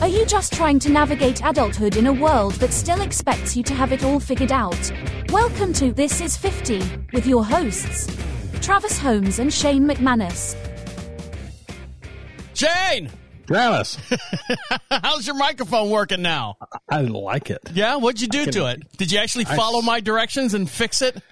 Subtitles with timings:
[0.00, 3.74] Are you just trying to navigate adulthood in a world that still expects you to
[3.74, 4.92] have it all figured out?
[5.30, 8.06] Welcome to This Is 50 with your hosts,
[8.62, 10.56] Travis Holmes and Shayne McManus.
[12.54, 13.10] Shayne,
[13.46, 13.98] Travis,
[14.90, 16.56] how's your microphone working now?
[16.88, 17.60] I like it.
[17.74, 18.96] Yeah, what'd you do can- to it?
[18.96, 21.22] Did you actually I- follow my directions and fix it?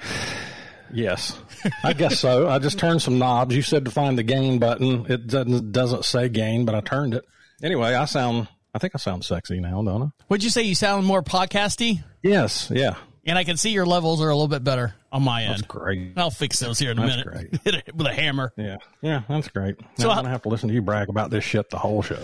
[0.93, 1.39] Yes,
[1.85, 2.49] I guess so.
[2.49, 3.55] I just turned some knobs.
[3.55, 5.05] You said to find the gain button.
[5.11, 7.25] It doesn't doesn't say gain, but I turned it.
[7.63, 8.49] Anyway, I sound.
[8.79, 10.07] I think I sound sexy now, don't I?
[10.29, 10.63] What'd you say?
[10.63, 12.71] You sound more podcasty, Yes.
[12.73, 12.95] Yeah.
[13.27, 15.67] and I can see your levels are a little bit better on my That's end.
[15.69, 16.13] great.
[16.17, 17.27] I'll fix those here in a That's minute.
[17.51, 17.61] great.
[17.65, 18.53] Hit it with a hammer.
[18.57, 18.77] Yeah.
[19.03, 19.23] Yeah.
[19.29, 19.75] That's great.
[19.99, 22.03] So Now I'm gonna have to listen to you brag about this shit the whole
[22.03, 22.21] show.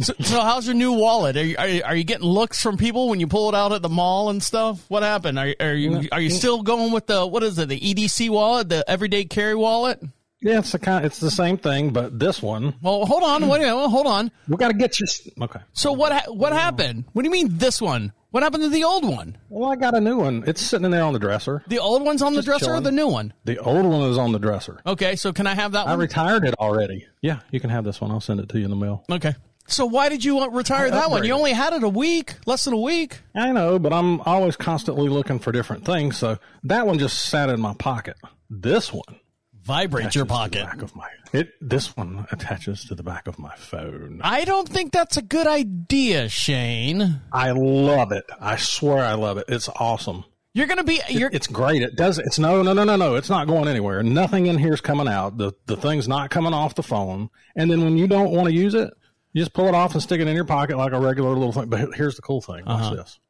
[0.00, 1.36] So, so how's your new wallet?
[1.36, 3.72] Are you, are you are you getting looks from people when you pull it out
[3.72, 4.84] at the mall and stuff?
[4.88, 5.38] What happened?
[5.38, 7.68] Are, are you are you still going with the what is it?
[7.68, 10.00] The EDC wallet, the everyday carry wallet?
[10.40, 11.04] Yeah, it's the kind.
[11.04, 14.30] It's the same thing, but this one Well, hold on, wait, a minute, hold on.
[14.46, 15.06] we got to get you.
[15.40, 15.60] Okay.
[15.72, 17.04] So what ha- what happened?
[17.12, 18.12] What do you mean this one?
[18.30, 19.38] What happened to the old one?
[19.48, 20.44] Well, I got a new one.
[20.46, 21.64] It's sitting in there on the dresser.
[21.66, 23.32] The old one's on the Just dresser or the new one?
[23.46, 24.80] The old one is on the dresser.
[24.86, 25.88] Okay, so can I have that one?
[25.88, 26.00] I one?
[26.00, 27.06] retired it already.
[27.22, 28.10] Yeah, you can have this one.
[28.10, 29.04] I'll send it to you in the mail.
[29.10, 29.34] okay.
[29.70, 31.24] So why did you uh, retire I that one?
[31.24, 33.18] You only had it a week, less than a week.
[33.34, 36.16] I know, but I'm always constantly looking for different things.
[36.16, 38.16] So that one just sat in my pocket.
[38.48, 39.20] This one
[39.68, 40.64] Vibrate your pocket.
[40.64, 41.52] back of my it.
[41.60, 44.22] This one attaches to the back of my phone.
[44.24, 47.20] I don't think that's a good idea, Shayne.
[47.30, 48.24] I love it.
[48.40, 49.44] I swear I love it.
[49.46, 50.24] It's awesome.
[50.54, 51.82] You're gonna be you're It's great.
[51.82, 52.18] It does.
[52.18, 53.16] It's no, no, no, no, no.
[53.16, 54.02] It's not going anywhere.
[54.02, 55.36] Nothing in here's coming out.
[55.36, 57.28] The the thing's not coming off the phone.
[57.54, 58.90] And then when you don't want to use it,
[59.34, 61.52] you just pull it off and stick it in your pocket like a regular little
[61.52, 61.68] thing.
[61.68, 62.64] But here's the cool thing.
[62.64, 62.94] Watch uh-huh.
[62.94, 63.20] this.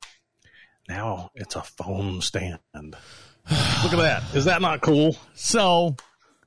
[0.88, 2.60] Now it's a phone stand.
[2.74, 2.94] Look
[3.50, 4.22] at that.
[4.34, 5.16] Is that not cool?
[5.34, 5.96] so.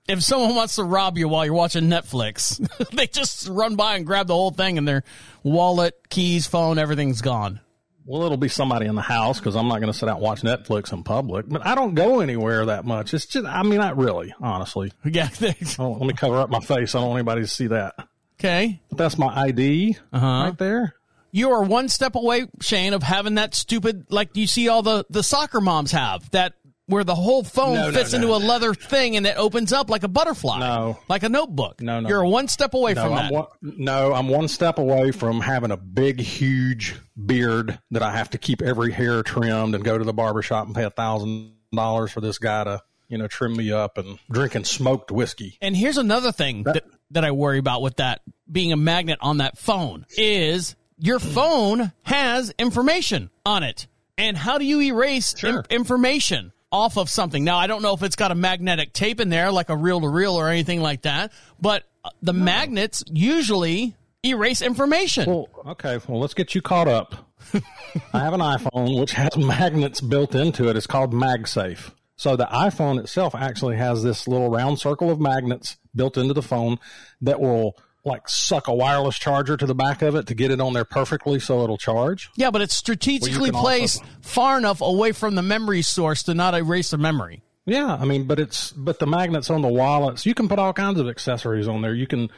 [0.08, 2.58] If someone wants to rob you while you're watching Netflix,
[2.96, 5.04] they just run by and grab the whole thing, and their
[5.44, 7.60] wallet, keys, phone, everything's gone.
[8.04, 10.24] Well, it'll be somebody in the house because I'm not going to sit out and
[10.24, 11.46] watch Netflix in public.
[11.48, 13.14] But I don't go anywhere that much.
[13.14, 14.92] It's just, I mean, not really, honestly.
[15.06, 15.30] Yeah.
[15.40, 16.96] Don't, oh, let me cover up my face.
[16.96, 17.94] I don't want anybody to see that.
[18.40, 18.82] okay.
[18.90, 20.26] But that's my ID uh-huh.
[20.26, 20.96] right there.
[21.32, 25.06] you are one step away, Shayne, of having that stupid like you see all the
[25.12, 26.54] the soccer moms have that
[26.92, 28.18] where the whole phone No, no, fits no.
[28.18, 31.00] into a leather thing and it opens up like a butterfly, No.
[31.10, 31.82] like a notebook.
[31.82, 32.08] No, no.
[32.10, 33.34] you're one step away No, from I'm that.
[33.34, 38.30] one, no, I'm one step away from having a big, huge beard that I have
[38.32, 41.54] to keep every hair trimmed and go to the barber shop and pay a thousand
[41.74, 45.58] dollars for this guy to, you know, trim me up and drinking smoked whiskey.
[45.62, 48.22] And here's another thing that, that I worry about with that
[48.52, 53.88] being a magnet on that phone is your phone has information on it.
[54.18, 55.60] And how do you erase Sure.
[55.70, 57.44] in- information off of something?
[57.44, 60.02] Now, I don't know if it's got a magnetic tape in there, like a reel
[60.02, 65.30] to reel or anything like that, but uh, the magnets usually erase information.
[65.30, 66.00] Well, okay.
[66.08, 67.16] Well, let's get you caught up.
[68.14, 70.78] I have an iPhone which has magnets built into it.
[70.78, 71.92] It's called MagSafe.
[72.16, 76.44] So the iPhone itself actually has this little round circle of magnets built into the
[76.44, 76.78] phone
[77.22, 80.60] that will like suck a wireless charger to the back of it to get it
[80.60, 82.30] on there perfectly so it'll charge.
[82.36, 86.56] yeah, but it's strategically also- placed far enough away from the memory source to not
[86.56, 87.44] erase the memory.
[87.66, 90.74] Yeah, I mean, but it's but the magnets on the wallets, you can put all
[90.74, 91.94] kinds of accessories on there.
[91.94, 92.30] You can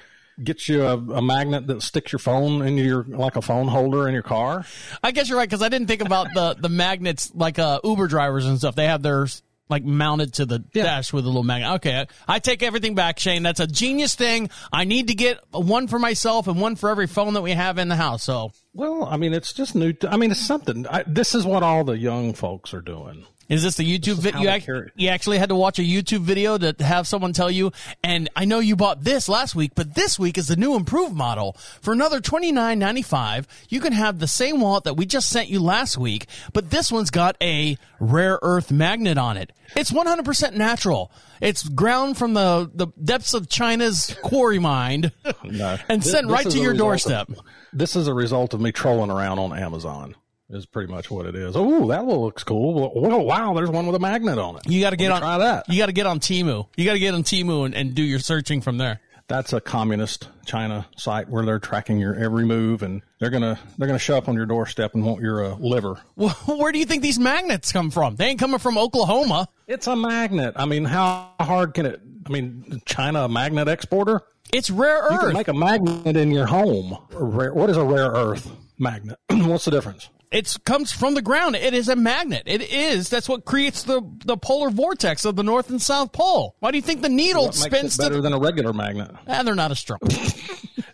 [0.43, 4.07] get you a, a magnet that sticks your phone in your like a phone holder
[4.07, 4.65] in your car.
[5.01, 8.07] I guess you're right because I didn't think about the the magnets like uh, Uber
[8.07, 8.75] drivers and stuff.
[8.75, 10.83] They have theirs like mounted to the Yeah.
[10.83, 11.71] dash with a little magnet.
[11.75, 13.43] Okay, I take everything back, Shayne.
[13.43, 14.49] That's a genius thing.
[14.71, 17.77] I need to get one for myself and one for every phone that we have
[17.77, 18.23] in the house.
[18.23, 19.93] So Well, I mean, it's just new.
[19.93, 20.85] To, I mean, it's something.
[20.87, 23.25] I, this is what all the young folks are doing.
[23.49, 24.41] Is this the YouTube video?
[24.41, 27.71] You, ac- you actually had to watch a YouTube video to have someone tell you,
[28.03, 31.13] and I know you bought this last week, but this week is the new improved
[31.13, 31.57] model.
[31.81, 35.29] For another twenty nine ninety five, you can have the same wallet that we just
[35.29, 39.51] sent you last week, but this one's got a rare earth magnet on it.
[39.75, 41.11] It's 100% natural.
[41.41, 45.11] It's ground from the, the depths of China's quarry mine
[45.43, 45.77] No.
[45.89, 47.29] and This- sent this right to your doorstep.
[47.29, 47.39] of-
[47.71, 50.15] this is a result of me trolling around on Amazon.
[50.49, 51.55] Is pretty much what it is.
[51.55, 52.91] Oh, that one looks cool.
[52.93, 54.63] Well, wow, there's one with a magnet on it.
[54.67, 55.67] You got to get on try that.
[55.69, 56.67] You got to get on Temu.
[56.75, 58.99] You got to get on Temu and, and do your searching from there.
[59.27, 63.87] That's a communist China site where they're tracking your every move, and they're gonna they're
[63.87, 66.01] gonna show up on your doorstep and want your uh, liver.
[66.15, 68.17] Well, where do you think these magnets come from?
[68.17, 69.47] They ain't coming from Oklahoma.
[69.65, 70.53] It's a magnet.
[70.57, 72.01] I mean, how hard can it?
[72.25, 74.21] I mean, China a magnet exporter?
[74.53, 75.11] It's rare earth.
[75.13, 76.97] You can make a magnet in your home.
[77.11, 79.17] Rare, what is a rare earth magnet?
[79.31, 80.09] What's the difference?
[80.33, 81.55] It comes from the ground.
[81.55, 82.43] It is a magnet.
[82.47, 83.07] It is.
[83.09, 86.55] That's what creates the the polar vortex of the North and South Pole.
[86.59, 88.15] Why do you think the needle What spins better?
[88.15, 89.11] The, than a regular magnet?
[89.27, 89.99] ah, they're not as strong.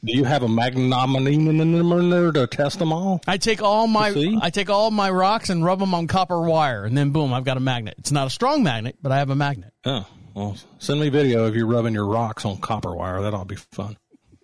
[0.02, 3.22] Do you have a magnetometer to test them all?
[3.28, 6.86] I take all my I take all my rocks and rub them on copper wire,
[6.86, 7.96] and then boom, I've got a magnet.
[7.98, 9.74] It's not a strong magnet, but I have a magnet.
[9.86, 13.22] Oh, well, send me video of you rubbing your rocks on copper wire.
[13.22, 13.98] That ought to be fun.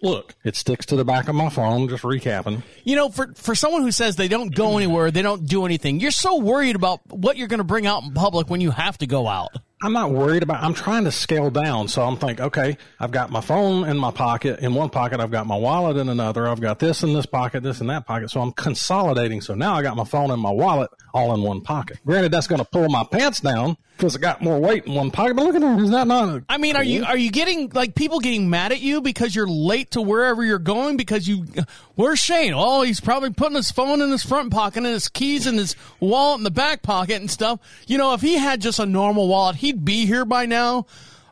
[0.06, 1.90] Look, it sticks to the back of my phone.
[1.90, 2.62] Just recapping.
[2.84, 6.00] You know, for for someone who says they don't go anywhere, they don't do anything.
[6.00, 9.00] You're so worried about what you're going to bring out in public when you have
[9.00, 9.50] to go out.
[9.82, 10.64] I'm not worried about.
[10.64, 14.12] I'm trying to scale down, so I'm thinking, okay, I've got my phone in my
[14.12, 14.60] pocket.
[14.60, 16.48] In one pocket, I've got my wallet in another.
[16.48, 18.30] I've got this in this pocket, this in that pocket.
[18.30, 19.42] So I'm consolidating.
[19.42, 22.00] So now I got my phone and my wallet all in one pocket.
[22.06, 25.12] Granted, that's going to pull my pants down because I got more weight in one
[25.12, 25.36] pocket.
[25.36, 25.80] But look at that.
[25.80, 26.44] Is that not?
[26.50, 29.48] I mean, are you are you getting like people getting mad at you because you're
[29.48, 31.46] late to wherever you're going because you
[31.96, 32.54] where's Shayne?
[32.56, 35.76] Oh, he's probably putting his phone in his front pocket and his keys in his
[36.00, 37.60] wallet in the back pocket and stuff.
[37.88, 40.88] You know, if he had just a normal wallet, he'd be here by now.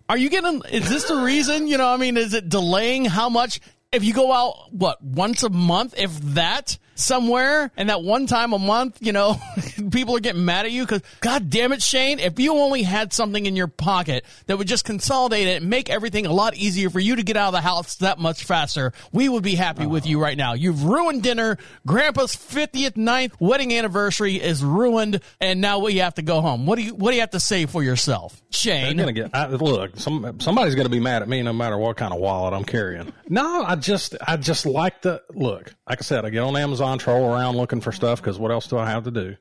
[0.08, 1.68] Are you getting is this the reason?
[1.68, 3.60] You know, I mean, is it delaying how much
[3.92, 8.54] if you go out what once a month if that somewhere and that one time
[8.54, 9.40] a month you know
[9.92, 13.14] people are getting mad at you because god damn it shayne if you only had
[13.14, 16.90] something in your pocket that would just consolidate it and make everything a lot easier
[16.90, 19.86] for you to get out of the house that much faster we would be happy
[19.86, 25.62] with you right now you've ruined dinner grandpa's 50th ninth wedding anniversary is ruined and
[25.62, 27.66] now we have to go home what do you what do you have to say
[27.66, 29.98] for yourself I'm shayne gonna get I, look.
[29.98, 33.12] Some somebody's gonna be mad at me no matter what kind of wallet I'm carrying.
[33.28, 35.74] No, I just I just like the look.
[35.90, 38.68] Like I said, I get on Amazon, troll around looking for stuff because what else
[38.68, 39.36] do I have to do?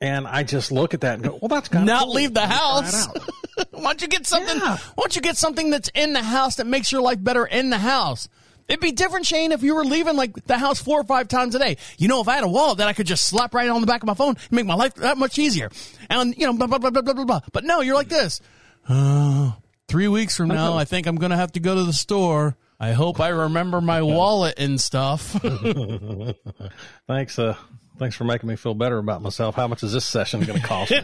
[0.00, 2.14] And I just look at that and go, well, that's kind of not cool.
[2.14, 3.08] leave the Let me try it house.
[3.70, 4.58] why don't you get something?
[4.58, 4.76] Yeah.
[4.76, 7.70] Why don't you get something that's in the house that makes your life better in
[7.70, 8.28] the house?
[8.68, 11.54] It'd be different, Shayne, if you were leaving like the house four or five times
[11.54, 11.76] a day.
[11.98, 13.86] You know, if I had a wallet that I could just slap right on the
[13.86, 15.70] back of my phone and make my life that much easier.
[16.10, 17.24] And you know, blah blah blah blah blah blah.
[17.24, 17.40] blah.
[17.52, 18.40] But no, you're like this.
[18.88, 19.52] Uh,
[19.86, 22.56] three weeks from now, I think I'm gonna have to go to the store.
[22.78, 25.32] I hope I remember my wallet and stuff.
[27.06, 27.56] Thanks, uh,
[27.98, 29.54] thanks for making me feel better about myself.
[29.54, 31.00] How much is this session going to cost me?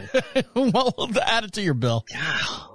[0.71, 2.05] well, add it to your bill.
[2.11, 2.72] Golly,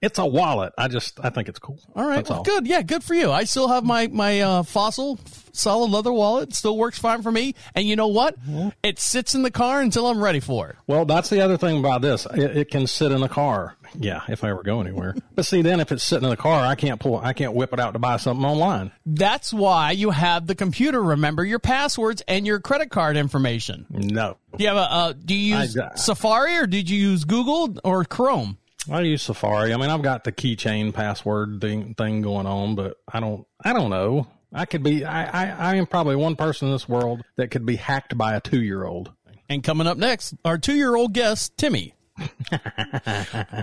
[0.00, 0.72] it's a wallet.
[0.78, 1.78] I just I think it's cool.
[1.94, 2.44] All right, well, all.
[2.44, 2.66] good.
[2.66, 3.30] Yeah, good for you.
[3.30, 5.18] I still have my my uh, fossil
[5.52, 6.54] solid leather wallet.
[6.54, 7.54] Still works fine for me.
[7.74, 8.36] And you know what?
[8.82, 10.76] It sits in the car until I'm ready for it.
[10.86, 12.26] Well, that's the other thing about this.
[12.34, 13.76] It, it can sit in the car.
[13.94, 15.14] Yeah, if I ever go anywhere.
[15.34, 17.18] but see, then if it's sitting in the car, I can't pull.
[17.18, 18.90] I can't whip it out to buy something online.
[19.04, 21.02] That's why you have the computer.
[21.02, 23.86] Remember your passwords and your credit card information.
[23.90, 24.92] No, Do you have a?
[24.92, 28.56] Uh, do you use I Safari or did you use Google or Chrome?
[28.90, 29.72] I use Safari.
[29.72, 33.46] I mean, I've got the keychain password thing thing going on, but I don't.
[33.64, 34.26] I don't know.
[34.52, 35.04] I could be.
[35.04, 35.24] I.
[35.24, 38.40] I, I am probably one person in this world that could be hacked by a
[38.40, 39.12] two year old.
[39.48, 41.92] And coming up next, our two-year-old guest, Timmy.
[42.18, 42.28] All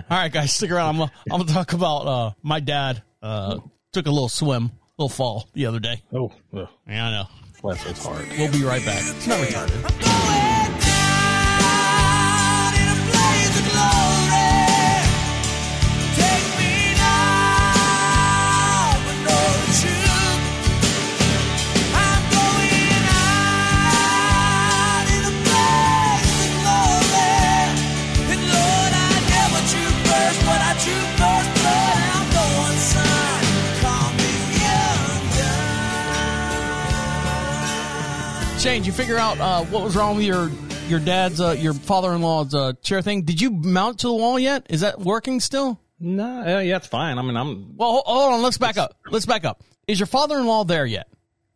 [0.08, 0.90] right, guys, stick around.
[0.90, 3.02] I'm gonna, I'm gonna talk about uh, my dad.
[3.22, 3.58] Uh,
[3.92, 6.02] took a little swim, little fall the other day.
[6.12, 7.24] Oh, ugh, Yeah, I know.
[7.60, 8.24] bless his heart.
[8.38, 9.02] We'll be right back.
[9.04, 10.59] It's not retarded.
[38.70, 40.48] Shayne, did you figure out uh, what was wrong with your
[40.86, 43.22] your dad's uh, your father-in-law's uh, chair thing?
[43.22, 44.64] Did you mount to the wall yet?
[44.70, 45.80] Is that working still?
[45.98, 47.18] No, yeah, yeah, it's fine.
[47.18, 48.42] I mean, I'm Well, hold on.
[48.42, 48.96] Let's back up.
[49.10, 49.64] Let's back up.
[49.88, 51.08] Is your father-in-law there yet?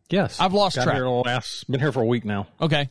[0.09, 0.41] yes.
[0.41, 0.95] I've lost Got track.
[0.97, 2.47] Here last, been here for a week now.
[2.59, 2.89] Okay.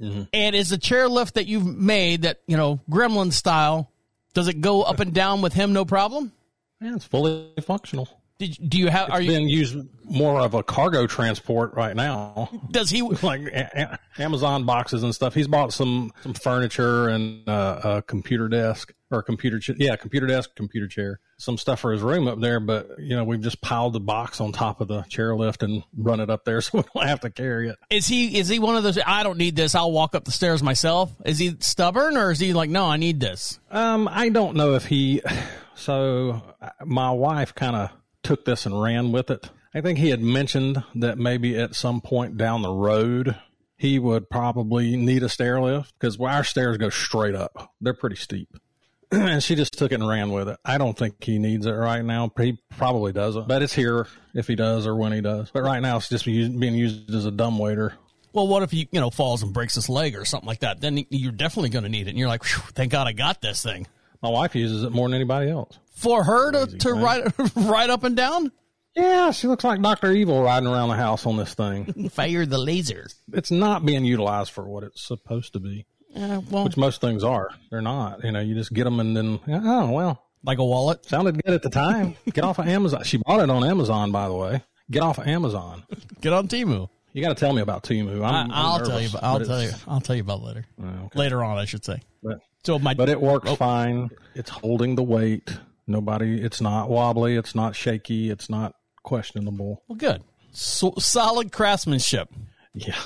[0.00, 3.92] And is the chair lift that you've made that you know gremlin style?
[4.34, 5.72] Does it go up and down with him?
[5.72, 6.32] No problem.
[6.80, 8.08] Yeah, it's fully functional.
[8.40, 9.10] Did, do you have?
[9.10, 9.32] Are It's you?
[9.36, 12.48] being used more of a cargo transport right now.
[12.70, 13.02] Does he?
[13.22, 15.34] like a- a- Amazon boxes and stuff.
[15.34, 19.94] He's bought some some furniture and uh, a computer desk or a computer ch- yeah
[19.96, 22.60] computer desk computer chair some stuff for his room up there.
[22.60, 26.20] But you know we've just piled the box on top of the chairlift and run
[26.20, 27.76] it up there so we don't have to carry it.
[27.90, 28.38] Is he?
[28.38, 28.98] Is he one of those?
[29.06, 29.74] I don't need this.
[29.74, 31.12] I'll walk up the stairs myself.
[31.26, 33.60] Is he stubborn or is he like, no, I need this?
[33.70, 35.20] Um, I don't know if he.
[35.74, 37.90] So uh, my wife kind of
[38.22, 39.50] took this and ran with it.
[39.74, 43.36] I think he had mentioned that maybe at some point down the road
[43.76, 47.72] he would probably need a stair lift because our stairs go straight up.
[47.80, 48.48] They're pretty steep.
[49.10, 50.58] and she just took it and ran with it.
[50.64, 52.30] I don't think he needs it right now.
[52.36, 55.50] He probably doesn't, but it's here if he does or when he does.
[55.50, 57.94] But right now it's just being used as a dumb waiter.
[58.32, 60.80] Well, what if he, you know, falls and breaks his leg or something like that?
[60.80, 62.10] Then you're definitely going to need it.
[62.10, 63.86] And you're like, thank God I got this thing.
[64.22, 65.78] My wife uses it more than anybody else.
[66.00, 68.50] For her to, to ride, ride up and down?
[68.96, 72.08] Yeah, she looks like Doctor Evil riding around the house on this thing.
[72.10, 73.06] Fire the laser.
[73.32, 77.22] it's not being utilized for what it's supposed to be, Yeah, well, which most things
[77.22, 77.50] are.
[77.70, 78.24] They're not.
[78.24, 81.04] You know, you just get them and then oh well, like a wallet.
[81.04, 82.16] sounded good at the time.
[82.32, 83.04] Get off of Amazon.
[83.04, 84.62] She bought it on Amazon, by the way.
[84.90, 85.84] Get off of Amazon.
[86.20, 86.88] Get on Temu.
[87.12, 88.24] You got to tell me about Temu.
[88.24, 89.08] I, I'm, I'm I'll tell you.
[89.08, 89.70] About, I'll tell you.
[89.86, 90.64] I'll tell you about later.
[90.80, 91.18] Oh, okay.
[91.18, 92.00] Later on, I should say.
[92.22, 93.56] But, So my but it works oh.
[93.56, 94.10] fine.
[94.34, 95.56] It's holding the weight.
[95.86, 96.40] Nobody.
[96.40, 97.36] It's not wobbly.
[97.36, 98.30] It's not shaky.
[98.30, 99.82] It's not questionable.
[99.88, 100.22] well, good.
[100.52, 102.28] So, solid craftsmanship.
[102.74, 102.96] Yeah,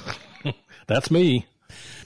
[0.87, 1.47] that's me.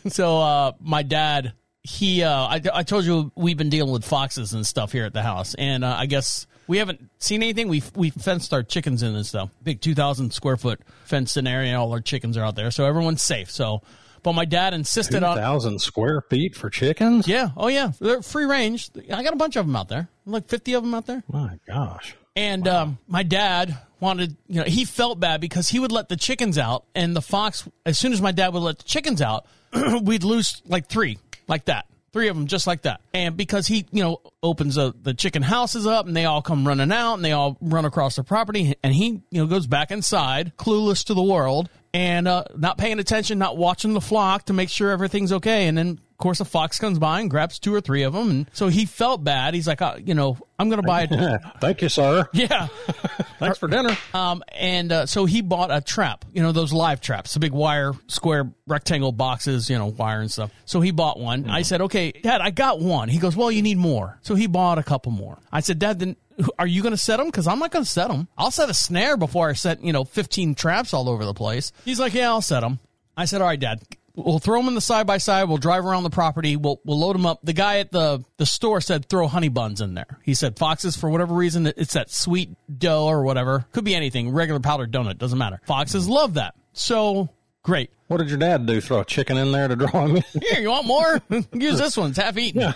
[0.08, 4.52] So uh, my dad, he, uh, I, I told you we've been dealing with foxes
[4.52, 7.68] and stuff here at the house, and uh, I guess we haven't seen anything.
[7.68, 9.50] We've we fenced our chickens in and stuff.
[9.62, 11.78] Big two thousand square foot fenced in area.
[11.78, 13.50] All our chickens are out there, so everyone's safe.
[13.50, 13.82] So,
[14.22, 15.36] but my dad insisted on.
[15.36, 17.26] thousand square feet for chickens.
[17.26, 17.50] Yeah.
[17.56, 17.92] Oh yeah.
[18.00, 18.90] They're free range.
[19.12, 20.08] I got a bunch of them out there.
[20.28, 21.22] Like fifty of them out there.
[21.28, 22.14] My gosh.
[22.36, 26.16] And um, my dad wanted, you know, he felt bad because he would let the
[26.16, 29.46] chickens out, and the fox, as soon as my dad would let the chickens out,
[30.02, 31.18] we'd lose like three,
[31.48, 33.00] like that, three of them, just like that.
[33.12, 36.66] And because he, you know, opens the, the chicken houses up, and they all come
[36.66, 39.90] running out, and they all run across the property, and he, you know, goes back
[39.90, 44.52] inside, clueless to the world, and uh, not paying attention, not watching the flock to
[44.52, 46.00] make sure everything's okay, and then.
[46.18, 48.66] Of course, a fox comes by and grabs two or three of them, and so
[48.66, 49.54] he felt bad.
[49.54, 52.28] He's like, uh, you know, I'm going to buy a Thank you, sir.
[52.32, 52.66] yeah.
[53.38, 53.96] Thanks for dinner.
[54.12, 57.52] Um, and uh, so he bought a trap, you know, those live traps, the big
[57.52, 60.50] wire, square, rectangle boxes, you know, wire and stuff.
[60.64, 61.48] So he bought one.
[61.48, 63.08] I said, okay, Dad, I got one.
[63.08, 64.18] He goes, well, you need more.
[64.22, 65.38] So he bought a couple more.
[65.52, 66.16] I said, Dad, then
[66.58, 67.26] are you going to set them?
[67.26, 68.26] Because I'm not going to set them.
[68.36, 71.70] I'll set a snare before I set, you know, 15 traps all over the place.
[71.84, 72.80] He's like, yeah, I'll set them.
[73.16, 73.82] I said, all right, Dad.
[74.18, 75.44] We'll throw them in the side by side.
[75.44, 76.56] We'll drive around the property.
[76.56, 77.38] We'll we'll load them up.
[77.44, 80.18] The guy at the the store said throw honey buns in there.
[80.24, 83.66] He said foxes for whatever reason it's that sweet dough or whatever.
[83.72, 84.30] Could be anything.
[84.30, 85.60] Regular powdered donut doesn't matter.
[85.66, 86.54] Foxes love that.
[86.72, 87.28] So
[87.62, 87.90] great.
[88.08, 88.80] What did your dad do?
[88.80, 90.24] Throw a chicken in there to draw him in?
[90.42, 91.20] Here, you want more?
[91.52, 92.10] Use this one.
[92.10, 92.74] It's half eaten.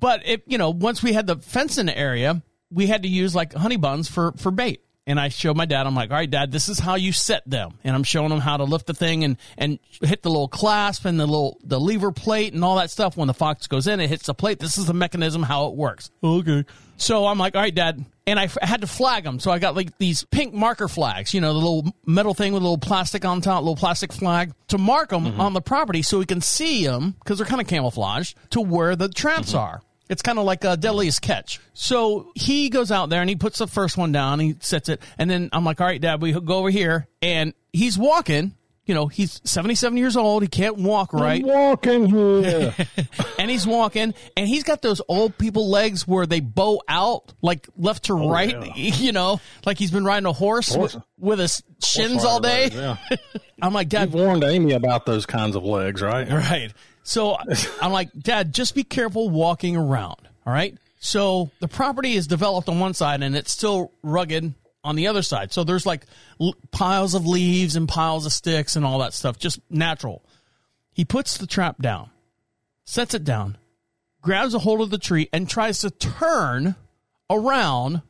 [0.00, 3.08] But it, you know, once we had the fence in the area, we had to
[3.08, 4.82] use like honey buns for for bait.
[5.08, 5.86] And I showed my dad.
[5.86, 7.78] I'm like, all right, dad, this is how you set them.
[7.84, 11.04] And I'm showing him how to lift the thing and and hit the little clasp
[11.04, 13.16] and the little the lever plate and all that stuff.
[13.16, 14.58] When the fox goes in, it hits the plate.
[14.58, 16.10] This is the mechanism how it works.
[16.24, 16.64] Okay.
[16.96, 18.04] So I'm like, all right, dad.
[18.26, 19.38] And I f- had to flag them.
[19.38, 22.62] So I got like these pink marker flags, you know, the little metal thing with
[22.62, 25.40] a little plastic on top, little plastic flag to mark them mm-hmm.
[25.40, 28.96] on the property so we can see them because they're kind of camouflaged to where
[28.96, 29.58] the traps mm-hmm.
[29.58, 29.82] are.
[30.08, 31.60] It's kind of like uh, a deadliest catch.
[31.74, 34.38] So he goes out there and he puts the first one down.
[34.38, 37.54] He sets it, and then I'm like, "All right, Dad, we go over here." And
[37.72, 38.54] he's walking.
[38.84, 40.44] You know, he's 77 years old.
[40.44, 42.72] He can't walk right, Walking here.
[43.38, 47.68] and he's walking, and he's got those old people legs where they bow out like
[47.76, 48.54] left to oh, right.
[48.76, 48.94] yeah.
[48.96, 52.68] You know, like he's been riding a horse, Horse- with, with his shins all day.
[52.72, 52.96] Yeah.
[53.62, 56.28] I'm like, Dad, You've warned Amy about those kinds of legs, right?
[56.30, 56.72] Right.
[57.06, 57.36] So
[57.80, 60.28] I'm like, Dad, just be careful walking around.
[60.46, 60.76] All right.
[60.98, 65.22] So the property is developed on one side and it's still rugged on the other
[65.22, 65.52] side.
[65.52, 66.06] So there's like
[66.40, 70.24] l- piles of leaves and piles of sticks and all that stuff, just natural.
[70.92, 72.10] He puts the trap down,
[72.84, 73.58] sets it down,
[74.22, 76.74] grabs a hold of the tree, and tries to turn
[77.28, 78.02] around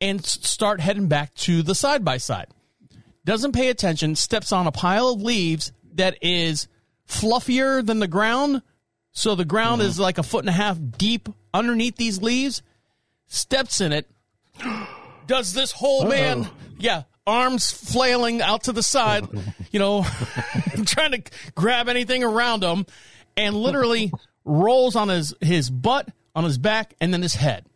[0.00, 2.46] and s- start heading back to the side by side
[3.24, 6.68] doesn't pay attention, steps on a pile of leaves that is
[7.20, 8.62] fluffier than the ground.
[9.12, 10.02] So the ground is mm-hmm.
[10.02, 12.62] like a foot and a half deep underneath these leaves,
[13.28, 14.10] steps in it,
[15.26, 19.26] does this whole man, yeah, arms flailing out to the side,
[19.70, 20.04] you know,
[20.84, 21.22] trying to
[21.54, 22.86] grab anything around him,
[23.36, 24.12] and literally
[24.44, 27.66] rolls on his, his butt, on his back, and then his head.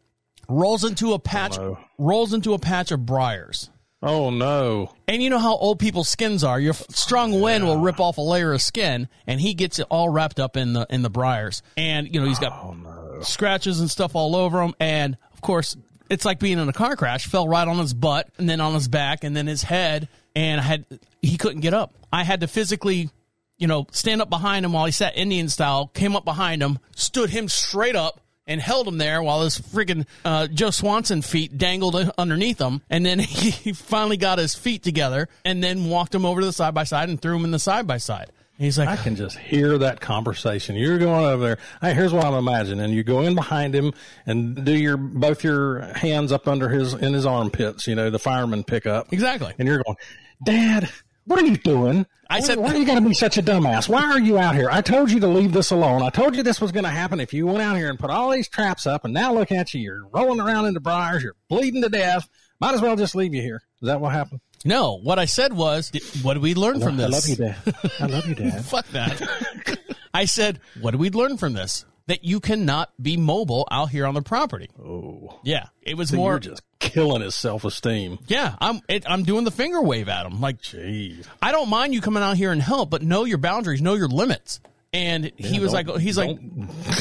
[0.49, 1.79] Rolls into a patch, no.
[1.99, 3.71] rolls into a patch of briars.
[4.03, 4.95] Oh no.
[5.09, 6.61] And you know how old people's skins are.
[6.61, 10.09] Your strong wind will rip off a layer of skin, and he gets it all
[10.09, 11.63] wrapped up in the in the briars.
[11.77, 14.75] And you know he's got Oh, scratches and stuff all over him.
[14.79, 15.77] And of course,
[16.09, 17.27] it's like being in a car crash.
[17.27, 20.09] Fell right on his butt, and then on his back, and then his head.
[20.37, 20.85] And I had
[21.21, 21.95] he couldn't get up.
[22.13, 23.11] I had to physically,
[23.57, 25.89] you know, stand up behind him while he sat Indian style.
[25.89, 28.21] Came up behind him, stood him straight up.
[28.49, 33.07] And held him there while his friggin' uh, Joe Swanson feet dangled underneath him, and
[33.07, 36.75] then he finally got his feet together, and then walked him over to the side
[36.75, 38.33] by side and threw him in the side by side.
[38.59, 40.75] He's like, I can just hear that conversation.
[40.75, 41.59] You're going over there.
[41.81, 42.91] Hey, here's what I'm imagining.
[42.91, 43.93] You go in behind him
[44.27, 47.87] and do your both your hands up under his in his armpits.
[47.87, 49.13] You know the fireman pickup.
[49.13, 49.55] exactly.
[49.61, 49.97] And you're going,
[50.43, 50.91] Dad,
[51.29, 52.07] What are you doing?
[52.31, 53.89] I Why- said- why are you going to be such a dumbass?
[53.89, 54.69] Why are you out here?
[54.71, 56.03] I told you to leave this alone.
[56.03, 58.11] I told you this was going to happen if you went out here and put
[58.11, 59.05] all these traps up.
[59.05, 59.81] And now look at you.
[59.81, 61.23] You're rolling around in the briars.
[61.23, 62.29] You're bleeding to death.
[62.61, 63.63] Might as well just leave you here.
[63.81, 64.41] Is that what happened?
[64.65, 65.93] No, what I said was,
[66.23, 67.07] what did we learn from this?
[67.07, 67.93] I love you, Dad.
[68.01, 68.65] I love you, Dad.
[68.65, 69.79] Fuck that.
[70.13, 71.85] I said, what did we learn from this?
[72.09, 74.69] That you cannot be mobile out here on the property.
[74.83, 76.39] Oh, Yeah, it was so more.
[76.41, 78.19] just killing his self esteem.
[78.27, 78.81] yeah, I'm.
[78.89, 80.41] It, I'm doing the finger wave at him.
[80.41, 81.27] Like, Jeez.
[81.43, 84.09] I don't mind you coming out here and help, but know your boundaries, know your
[84.09, 84.61] limits.
[84.91, 86.39] And he was like, Don't- he's like,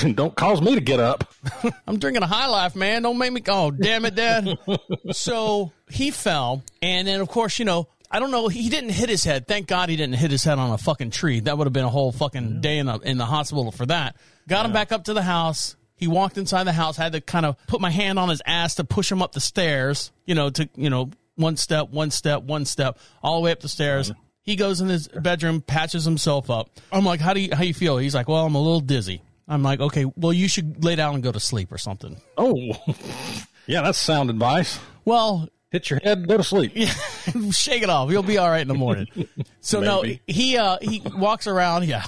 [0.01, 1.23] don't, don't cause me to get up.
[1.87, 3.03] I'm drinking a high life, man.
[3.03, 3.41] Don't make me.
[3.47, 4.57] Oh, damn it, Dad.
[5.11, 8.49] so he fell, and then of course, you know, I don't know.
[8.49, 9.47] He didn't hit his head.
[9.47, 11.39] Thank God he didn't hit his head on a fucking tree.
[11.39, 14.17] That would have been a whole fucking day in the in the hospital for that.
[14.49, 15.76] Got him back up to the house.
[15.97, 16.99] He walked inside the house.
[16.99, 19.33] I Had to kind of put my hand on his ass to push him up
[19.33, 20.11] the stairs.
[20.25, 23.59] You know, to you know, one step, one step, one step, all the way up
[23.59, 24.11] the stairs.
[24.41, 26.69] He goes in his bedroom, patches himself up.
[26.91, 27.97] I'm like, how do you how you feel?
[27.97, 29.21] He's like, well, I'm a little dizzy.
[29.47, 32.17] I'm like, okay, well, you should lay down and go to sleep or something.
[32.37, 32.53] Oh,
[33.65, 34.79] yeah, that's sound advice.
[35.05, 36.71] Well, Hit your head, go to sleep.
[37.51, 38.09] shake it off.
[38.09, 39.07] You'll be all right in the morning.
[39.59, 41.85] So no, he uh he walks around.
[41.85, 42.05] Yeah.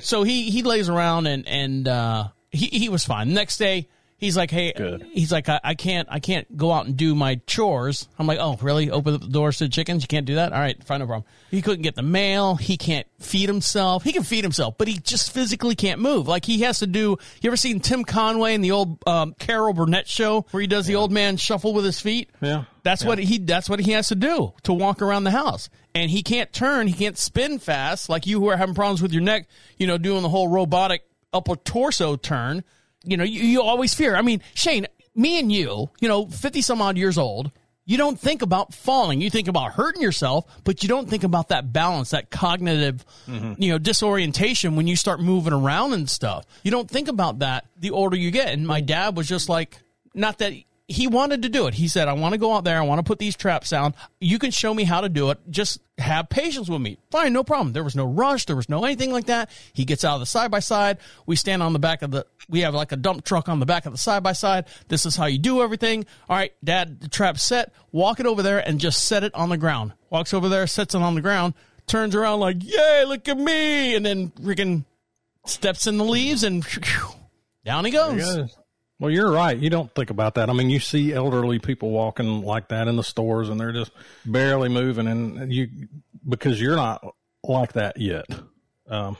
[0.00, 3.32] So he he lays around and and uh he he was fine.
[3.32, 3.88] Next day.
[4.20, 5.06] He's like, hey, Good.
[5.12, 8.08] he's like, I, I can't, I can't go out and do my chores.
[8.18, 8.90] I'm like, oh, really?
[8.90, 10.02] Open up the doors to the chickens?
[10.02, 10.52] You can't do that?
[10.52, 11.24] All right, fine, no problem.
[11.52, 12.56] He couldn't get the mail.
[12.56, 14.02] He can't feed himself.
[14.02, 16.26] He can feed himself, but he just physically can't move.
[16.26, 17.16] Like he has to do.
[17.40, 20.86] You ever seen Tim Conway in the old um, Carol Burnett show where he does
[20.86, 22.28] the old man shuffle with his feet?
[22.40, 22.64] Yeah.
[22.82, 25.68] That's what he that's what he has to do to walk around the house.
[25.94, 29.12] And he can't turn, he can't spin fast like you who are having problems with
[29.12, 31.02] your neck, you know, doing the whole robotic
[31.32, 32.64] upper torso turn.
[33.04, 34.16] You know, you, you always fear.
[34.16, 37.50] I mean, Shayne, me and you, you know, 50 some odd years old,
[37.84, 39.22] you don't think about falling.
[39.22, 43.60] You think about hurting yourself, but you don't think about that balance, that cognitive, mm-hmm.
[43.62, 46.44] you know, disorientation when you start moving around and stuff.
[46.62, 48.48] You don't think about that the older you get.
[48.48, 49.78] And my dad was just like,
[50.12, 50.52] not that
[50.90, 51.74] he wanted to do it.
[51.74, 52.78] He said, I want to go out there.
[52.78, 53.94] I want to put these traps down.
[54.20, 55.38] You can show me how to do it.
[55.50, 56.96] Just have patience with me.
[57.10, 57.74] Fine, no problem.
[57.74, 58.46] There was no rush.
[58.46, 59.50] There was no anything like that.
[59.74, 60.96] He gets out of the side by side.
[61.26, 63.66] We stand on the back of the, we have like a dump truck on the
[63.66, 64.64] back of the side by side.
[64.88, 66.06] This is how you do everything.
[66.26, 67.70] All right, dad, the trap's set.
[67.92, 69.92] Walk it over there and just set it on the ground.
[70.08, 71.52] Walks over there, sets it on the ground,
[71.86, 73.94] turns around like, yay, look at me.
[73.94, 74.86] And then freaking
[75.44, 76.66] steps in the leaves and
[77.66, 78.48] down he goes.
[79.00, 79.56] Well, you're right.
[79.56, 80.50] You don't think about that.
[80.50, 83.92] I mean, you see elderly people walking like that in the stores and they're just
[84.26, 85.68] barely moving and you,
[86.28, 87.04] because you're not
[87.44, 88.26] like that yet.
[88.88, 89.16] Um,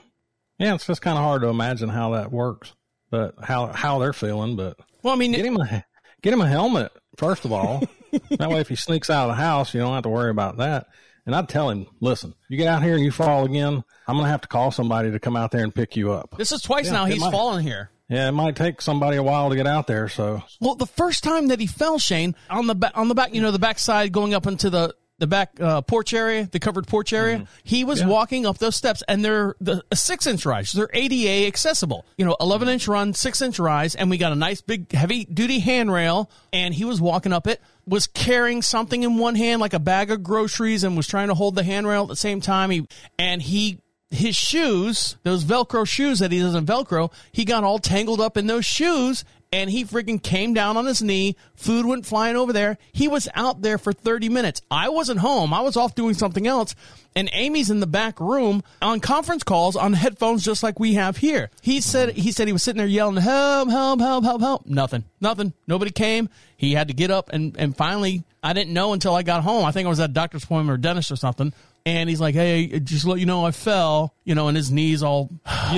[0.57, 2.73] yeah, it's just kind of hard to imagine how that works,
[3.09, 5.85] but how, how they're feeling, but Well, I mean, get him a,
[6.21, 7.81] get him a helmet, first of all.
[8.31, 10.57] that way, if he sneaks out of the house, you don't have to worry about
[10.57, 10.87] that.
[11.25, 14.25] And I'd tell him, listen, you get out here and you fall again, I'm going
[14.25, 16.35] to have to call somebody to come out there and pick you up.
[16.37, 17.91] this is twice Yeah, now he's might- fallen here.
[18.09, 20.09] Yeah, it might take somebody a while to get out there.
[20.09, 23.33] So Well, the first time that he fell, Shayne, on the back, on the back,
[23.35, 26.59] you know, the back side going up into the the back uh, porch area, the
[26.59, 30.45] covered porch area, he was walking up those steps, and they're the a six inch
[30.45, 30.71] rise.
[30.71, 32.05] They're ADA accessible.
[32.17, 35.25] You know, eleven inch run, six inch rise, and we got a nice big heavy
[35.25, 37.61] duty handrail, and he was walking up it.
[37.85, 41.35] Was carrying something in one hand, like a bag of groceries, and was trying to
[41.35, 42.69] hold the handrail at the same time.
[42.71, 42.87] He
[43.19, 48.19] and he his shoes, those Velcro shoes that he doesn't Velcro, he got all tangled
[48.19, 51.35] up in those shoes and he freaking came down on his knee.
[51.55, 52.77] Food went flying over there.
[52.91, 54.61] He was out there for 30 minutes.
[54.69, 55.53] I wasn't home.
[55.53, 56.75] I was off doing something else.
[57.15, 61.17] And Amy's in the back room on conference calls on headphones just like we have
[61.17, 61.49] here.
[61.61, 64.65] He said he said he was sitting there yelling, help, help, help, help, help.
[64.67, 65.03] Nothing.
[65.19, 65.53] Nothing.
[65.67, 66.29] Nobody came.
[66.55, 69.65] He had to get up and, and finally I didn't know until I got home.
[69.65, 71.53] I think I was at a doctor's appointment or dentist or something.
[71.97, 75.01] And he's like, "Hey, just let you know, I fell." You know, and his knees
[75.03, 75.29] all.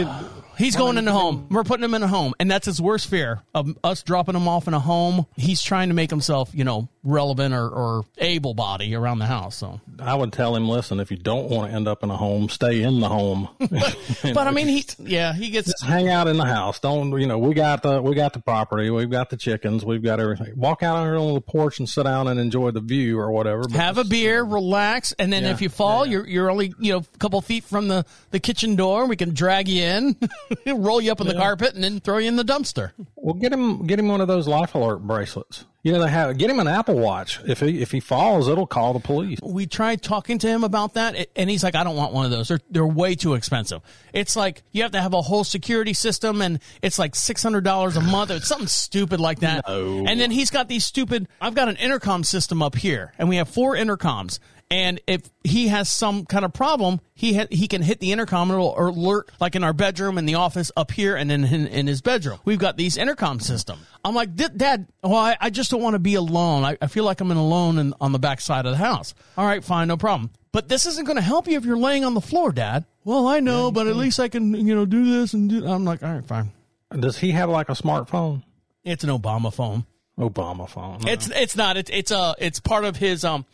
[0.58, 1.48] he's going in a home.
[1.50, 4.48] We're putting him in a home, and that's his worst fear of us dropping him
[4.48, 5.26] off in a home.
[5.36, 9.56] He's trying to make himself, you know, relevant or, or able body around the house.
[9.58, 12.18] So, I would tell him, listen, if you don't want to end up in a
[12.18, 13.50] home, stay in the home.
[13.60, 15.82] but I mean, he, yeah, he gets.
[15.82, 16.80] hang out in the house.
[16.80, 17.38] Don't you know?
[17.38, 18.90] We got the we got the property.
[18.90, 19.84] We've got the chickens.
[19.84, 20.54] We've got everything.
[20.56, 23.64] Walk out on the porch and sit down and enjoy the view or whatever.
[23.64, 26.94] but Have a beer, relax, and then Yeah, if you fall, you're you're only you
[26.94, 29.06] know a couple feet from the, the kitchen door.
[29.08, 30.16] We can drag you in,
[30.68, 32.92] roll you up in the carpet, and then throw you in the dumpster.
[33.16, 35.66] Well, get him get him one of those life alert bracelets.
[35.84, 36.38] You know they have.
[36.38, 37.40] Get him an Apple Watch.
[37.48, 39.40] If he if he falls, it'll call the police.
[39.42, 42.32] we tried talking to him about that, and he's like, "I don't want one of
[42.32, 42.50] those.
[42.50, 43.82] They're they're way too expensive.
[44.14, 47.64] It's like you have to have a whole security system, and it's like six hundred
[47.64, 48.30] dollars a month.
[48.30, 49.66] It's something stupid like that.
[49.68, 50.06] No.
[50.08, 51.28] And then he's got these stupid.
[51.40, 54.38] I've got an intercom system up here, and we have four intercoms.
[54.72, 58.50] And if he has some kind of problem, he ha- he can hit the intercom
[58.50, 61.68] and it'll alert, like in our bedroom, in the office, up here, and then in,
[61.68, 62.40] in his bedroom.
[62.46, 63.80] We've got these intercom system.
[64.06, 66.64] I'm like, Dad, well, I, I just don't want to be alone.
[66.64, 69.14] I, I feel like I'm in alone in, on the back side of the house.
[69.38, 70.32] All right, fine, no problem.
[70.54, 72.86] But this isn't going to help you if you're laying on the floor, Dad.
[73.04, 75.66] Well, I know, but at least I can, you know, do this and do.
[75.66, 76.52] I'm like, all right, fine.
[76.98, 78.44] Does he have like a smartphone?
[78.86, 79.86] It's an Obama phone.
[80.20, 81.08] Obama phone.
[81.08, 81.78] It's it's not.
[81.78, 83.46] It's it's uh it's part of his um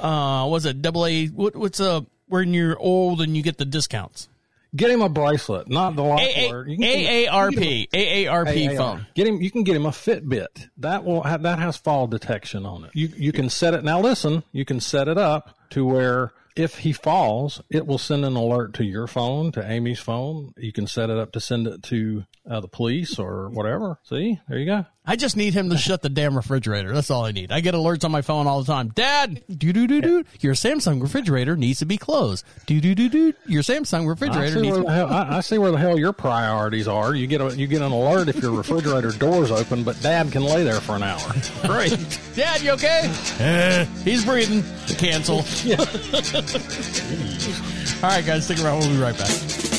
[0.00, 3.64] uh was it double A what what's uh when you're old and you get the
[3.64, 4.28] discounts.
[4.74, 6.68] get him a bracelet, not the lock A word.
[6.68, 9.06] A You can get him- AARP AARP phone.
[9.14, 9.40] Get him.
[9.40, 10.68] You can get him a Fitbit.
[10.78, 12.90] That will have, that has fall detection on it.
[12.94, 13.84] You you can set it.
[13.84, 18.26] Now listen, you can set it up to where if he falls, it will send
[18.26, 20.52] an alert to your phone, to Amy's phone.
[20.58, 23.98] You can set it up to send it to uh, the police or whatever.
[24.04, 24.84] See, there you go.
[25.04, 26.94] I just need him to shut the damn refrigerator.
[26.94, 27.50] That's all I need.
[27.50, 28.90] I get alerts on my phone all the time.
[28.90, 30.24] Dad, do do do do.
[30.38, 32.44] Your Samsung refrigerator needs to be closed.
[32.66, 33.32] Do do do do.
[33.46, 34.76] Your Samsung refrigerator needs.
[34.76, 37.16] To the hell, I, I see where the hell your priorities are.
[37.16, 40.44] You get a you get an alert if your refrigerator door's open, but Dad can
[40.44, 41.32] lay there for an hour.
[41.66, 41.98] Great.
[42.36, 43.12] Dad, you okay?
[43.40, 44.62] Eh, he's breathing.
[44.98, 45.38] Cancel.
[48.04, 48.78] all right, guys, stick around.
[48.78, 49.71] We'll be right back.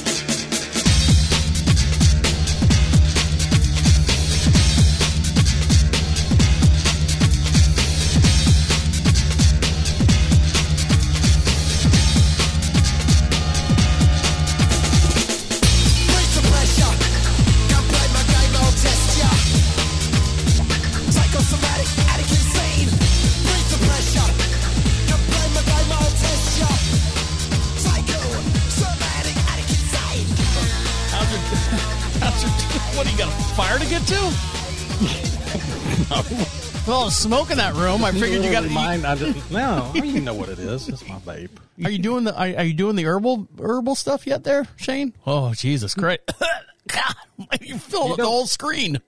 [36.93, 38.05] Well, smoke in that room.
[38.05, 38.69] I figured you got.
[38.69, 40.87] Mine, I just, no, you know what it is.
[40.87, 41.49] It's my vape.
[41.83, 42.35] Are you doing the?
[42.35, 45.11] Are, are you doing the herbal herbal stuff yet, there, Shayne?
[45.25, 46.21] Oh, Jesus Christ!
[46.87, 47.15] God,
[47.61, 49.01] you filled up the whole screen.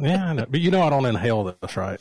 [0.00, 0.46] Yeah, I know.
[0.48, 2.00] but you know I don't inhale this, right?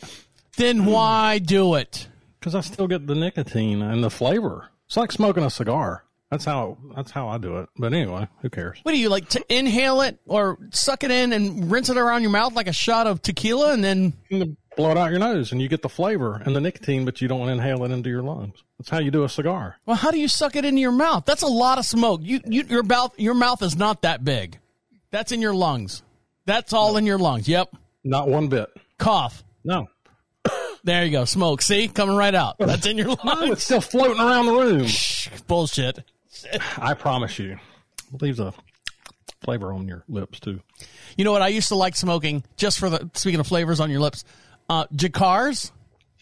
[0.56, 2.08] Then why do it?
[2.40, 4.70] Because I still get the nicotine and the flavor.
[4.88, 6.06] It's like smoking a cigar.
[6.32, 7.70] That's how that's how I do it.
[7.78, 8.80] But anyway, who cares?
[8.84, 12.24] What do you like to inhale it or suck it in and rinse it around
[12.24, 15.52] your mouth like a shot of tequila, and then You blow it out your nose,
[15.52, 18.22] and you get the flavor and the nicotine, but you don't inhale it into your
[18.24, 18.64] lungs.
[18.78, 19.78] That's how you do a cigar.
[19.86, 21.26] well, how do you suck it into your mouth?
[21.26, 22.22] That's a lot of smoke.
[22.24, 24.60] You, you your mouth your mouth is not that big.
[25.12, 26.04] That's in your lungs.
[26.46, 27.48] That's all in your lungs.
[27.48, 27.76] Yep.
[28.04, 28.70] Not one bit.
[28.98, 29.44] Cough.
[29.64, 29.88] No,
[30.84, 31.26] There you go.
[31.26, 31.62] Smoke.
[31.64, 32.58] See, coming right out.
[32.60, 33.52] That's in your no, lungs.
[33.54, 34.86] it's still floating around the room.
[34.86, 36.00] Shh, Bullshit.
[36.78, 37.58] I promise you,
[38.14, 38.54] it leaves a
[39.44, 40.60] flavor on your lips too.
[41.18, 41.42] You know what?
[41.42, 44.24] I used to like smoking just for the speaking of flavors on your lips.
[44.70, 45.72] Uh, Jacars.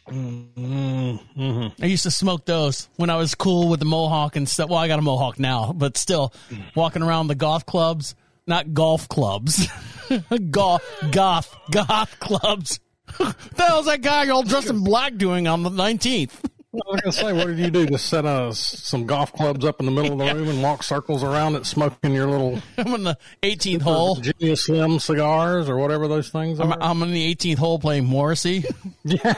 [0.07, 4.69] I used to smoke those when I was cool with the mohawk and stuff.
[4.69, 6.33] Well, I got a mohawk now, but still
[6.75, 9.67] walking around the golf clubs, not golf clubs,
[10.51, 12.79] golf, goth, goth clubs.
[13.17, 16.33] the hell's that guy all dressed in black doing on the 19th?
[16.73, 17.85] I was gonna say, what did you do?
[17.85, 20.81] Just set uh, some golf clubs up in the middle of the room and walk
[20.81, 24.15] circles around it, smoking your little I'm in the 18th hole.
[24.15, 26.71] Virginia Slim cigars or whatever those things are.
[26.71, 28.63] I'm, I'm in the 18th hole playing Morrissey.
[29.03, 29.33] Yeah.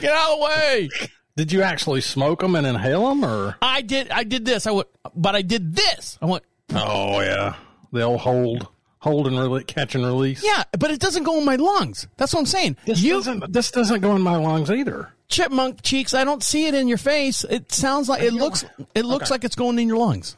[0.00, 0.88] Get out of the way.
[1.36, 3.56] Did you actually smoke them and inhale them, or?
[3.62, 4.10] I did.
[4.10, 4.66] I did this.
[4.66, 6.18] I went, but I did this.
[6.22, 7.56] I went, Oh yeah,
[7.92, 10.44] they'll hold, hold and release, catch and release.
[10.44, 12.06] yeah, but it doesn't go in my lungs.
[12.16, 12.76] That's what I'm saying.
[12.86, 13.52] This you doesn't.
[13.52, 15.10] This doesn't go in my lungs either.
[15.28, 16.14] Chipmunk cheeks.
[16.14, 17.44] I don't see it in your face.
[17.44, 18.64] It sounds like it looks.
[18.94, 20.36] It looks like it's going in your lungs.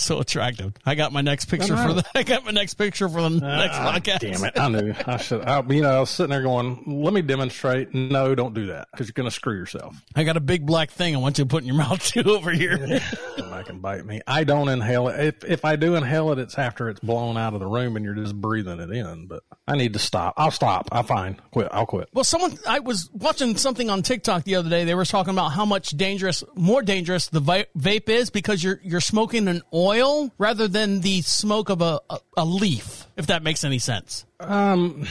[0.00, 0.72] So attractive.
[0.86, 2.04] I got my next picture for the.
[2.14, 4.18] I got my next picture for the next Ah, podcast.
[4.20, 4.58] Damn it!
[4.58, 5.42] I knew I should.
[5.42, 8.88] I, you know, I was sitting there going, "Let me demonstrate." No, don't do that
[8.92, 9.96] because you're going to screw yourself.
[10.16, 11.14] I got a big black thing.
[11.14, 12.78] I want you to put in your mouth too over here.
[13.38, 14.20] Back and bite me.
[14.26, 15.20] I don't inhale it.
[15.42, 18.04] If if I do inhale it, it's after it's blown out of the room and
[18.04, 19.26] you're just breathing it in.
[19.26, 20.34] But I need to stop.
[20.36, 20.88] I'll stop.
[20.92, 21.38] I'm fine.
[21.50, 21.68] Quit.
[21.72, 22.08] I'll quit.
[22.14, 24.84] Well, someone I was watching something on TikTok the other day.
[24.84, 29.00] They were talking about how much dangerous, more dangerous the vape is because you're you're
[29.00, 29.89] smoking an oil
[30.38, 33.06] rather than the smoke of a, a, a leaf.
[33.16, 34.24] If that makes any sense.
[34.38, 35.06] Um,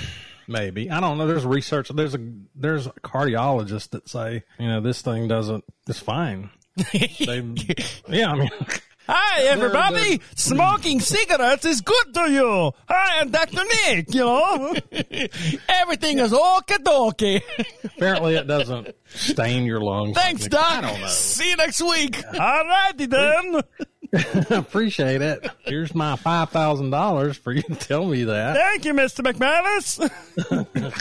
[0.48, 1.28] maybe I don't know.
[1.28, 1.90] There's research.
[1.90, 2.20] There's a
[2.56, 5.64] there's a cardiologist that say you know this thing doesn't.
[5.88, 6.50] It's fine.
[6.94, 7.44] They,
[8.08, 8.50] yeah, I mean,
[9.12, 10.22] Hi, everybody!
[10.36, 12.72] Smoking cigarettes is good to you.
[12.88, 13.64] Hi, I'm Dr.
[13.88, 14.76] Nick, you know.
[15.68, 17.42] Everything is okie dokie.
[17.84, 20.16] apparently it doesn't stain your lungs.
[20.16, 20.64] Thanks, Doc.
[20.64, 21.08] I don't know.
[21.08, 22.24] See you next week.
[22.40, 23.62] All righty then.
[24.14, 25.50] I appreciate it.
[25.60, 28.56] Here's my five thousand dollars for you to tell me that.
[28.56, 29.22] Thank you, Mr.
[29.22, 30.00] McManus.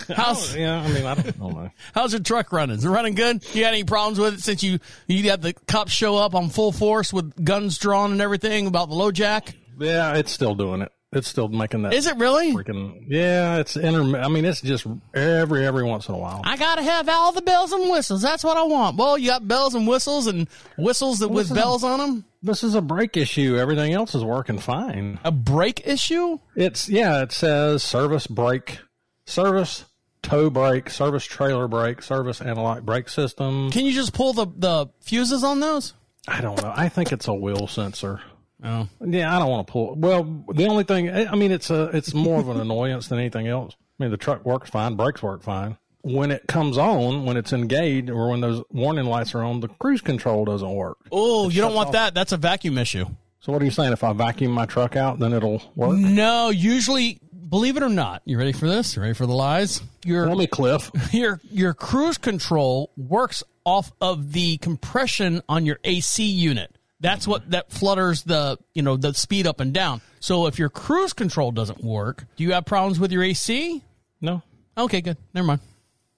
[0.14, 1.70] how's oh, Yeah, I mean, I don't, I don't know.
[1.94, 2.76] how's your truck running?
[2.76, 3.44] Is it running good?
[3.54, 6.50] You had any problems with it since you you had the cops show up on
[6.50, 9.54] full force with guns drawn and everything about the LoJack?
[9.78, 10.92] Yeah, it's still doing it.
[11.10, 11.94] It's still making that.
[11.94, 12.52] Is it really?
[12.52, 13.06] freaking?
[13.08, 14.18] Yeah, it's inter.
[14.18, 16.42] I mean, it's just every every once in a while.
[16.44, 18.20] I gotta have all the bells and whistles.
[18.20, 18.98] That's what I want.
[18.98, 22.24] Well, you got bells and whistles and whistles that with bells on them.
[22.42, 23.57] This is a brake issue.
[23.57, 25.18] Everything else is working fine.
[25.24, 26.38] A brake issue?
[26.55, 27.22] It's yeah.
[27.22, 28.79] It says service brake,
[29.27, 29.85] service
[30.22, 33.70] tow brake, service trailer brake, service anti-lock brake system.
[33.70, 35.94] Can you just pull the the fuses on those?
[36.29, 36.72] I don't know.
[36.77, 38.20] I think it's a wheel sensor.
[38.62, 39.94] Oh, Yeah, I don't want to pull.
[39.94, 43.46] Well, the only thing I mean, it's a it's more of an annoyance than anything
[43.48, 43.74] else.
[43.98, 45.77] I mean, the truck works fine, brakes work fine.
[46.08, 49.68] When it comes on, when it's engaged, or when those warning lights are on, the
[49.68, 50.98] cruise control doesn't work.
[51.12, 52.14] oh, you don't want that.
[52.14, 53.04] That's a vacuum issue.
[53.40, 53.92] So, what are you saying?
[53.92, 55.96] If I vacuum my truck out, then it'll work?
[55.96, 58.96] No, usually, believe it or not, you ready for this?
[58.96, 59.80] You ready for the lies?
[60.04, 60.90] Your Tell me, Cliff.
[61.12, 66.74] your your cruise control works off of the compression on your AC unit.
[67.00, 70.00] That's what that flutters the you know the speed up and down.
[70.20, 73.82] So if your cruise control doesn't work, do you have problems with your AC?
[74.20, 74.42] No,
[74.78, 75.16] Okay, good.
[75.34, 75.60] Never mind.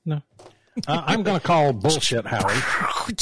[0.05, 0.23] No.
[0.87, 2.55] Uh, I'm going to call bullshit, Howie.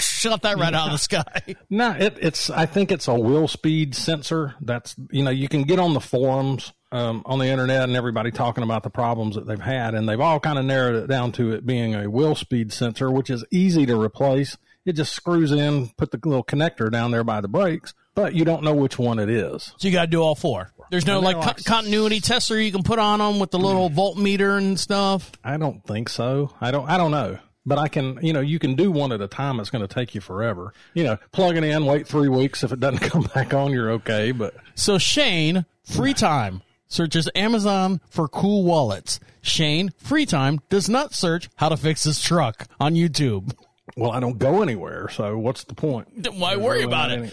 [0.00, 1.56] Shot that right out of the sky.
[1.70, 2.48] No, it, it's.
[2.50, 4.54] I think it's a wheel speed sensor.
[4.60, 8.30] That's you know you can get on the forums um, on the internet and everybody
[8.30, 11.32] talking about the problems that they've had, and they've all kind of narrowed it down
[11.32, 14.56] to it being a wheel speed sensor, which is easy to replace.
[14.84, 18.44] It just screws in, put the little connector down there by the brakes, but you
[18.44, 19.72] don't know which one it is.
[19.78, 20.70] So you got to do all four.
[20.90, 23.94] There's no like co- continuity tester you can put on them with the little mm.
[23.94, 25.32] voltmeter and stuff.
[25.42, 26.52] I don't think so.
[26.60, 26.88] I don't.
[26.88, 27.38] I don't know.
[27.64, 29.60] But I can, you know, you can do one at a time.
[29.60, 30.74] It's going to take you forever.
[30.94, 32.64] You know, plug it in, wait three weeks.
[32.64, 34.32] If it doesn't come back on, you're okay.
[34.32, 39.20] But So Shayne, free time, searches Amazon for cool wallets.
[39.42, 43.54] Shayne, free time, does not search how to fix his truck on YouTube.
[43.96, 45.08] well, I don't go anywhere.
[45.08, 46.22] So what's the point?
[46.24, 47.18] Then why worry Really about it?
[47.20, 47.30] any-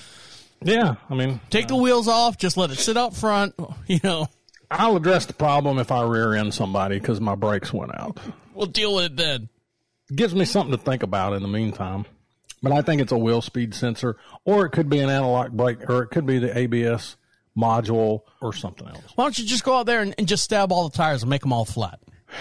[0.62, 3.56] Yeah, I mean, Take the wheels off, just let it sit up front,
[3.88, 4.28] you know.
[4.72, 8.20] I'll address the problem if I rear end somebody because my brakes went out.
[8.54, 9.50] We'll deal with it then.
[10.16, 12.06] Gives me something to think about in the meantime.
[12.62, 15.90] But I think it's a wheel speed sensor, or it could be an anti-lock brake,
[15.90, 17.16] or it could be the ABS
[17.58, 19.02] module or something else.
[19.16, 21.30] Why don't you just go out there and, and just stab all the tires and
[21.30, 22.00] make them all flat?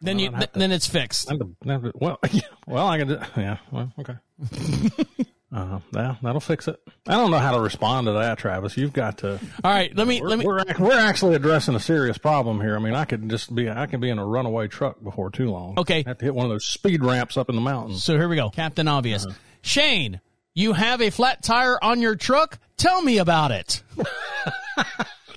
[0.00, 1.28] Then you, th- then it's fixed.
[1.28, 3.18] And the- Well, yeah, well, I can do.
[3.36, 4.14] Yeah, well, okay.
[5.50, 6.78] uh, yeah, that'll fix it.
[7.06, 8.76] I don't know how to respond to that, Travis.
[8.76, 9.40] You've got to.
[9.64, 10.44] All right, let me We're, let me.
[10.44, 12.76] we're, we're actually addressing a serious problem here.
[12.76, 15.50] I mean, I could just be I could be in a runaway truck before too
[15.50, 15.78] long.
[15.78, 16.04] Okay.
[16.06, 18.04] have to hit one of those speed ramps up in the mountains.
[18.04, 19.24] So here we go, Captain Obvious.
[19.24, 19.36] Uh-huh.
[19.62, 20.20] Shayne,
[20.54, 22.58] you have a flat tire on your truck.
[22.76, 23.82] Tell me about it.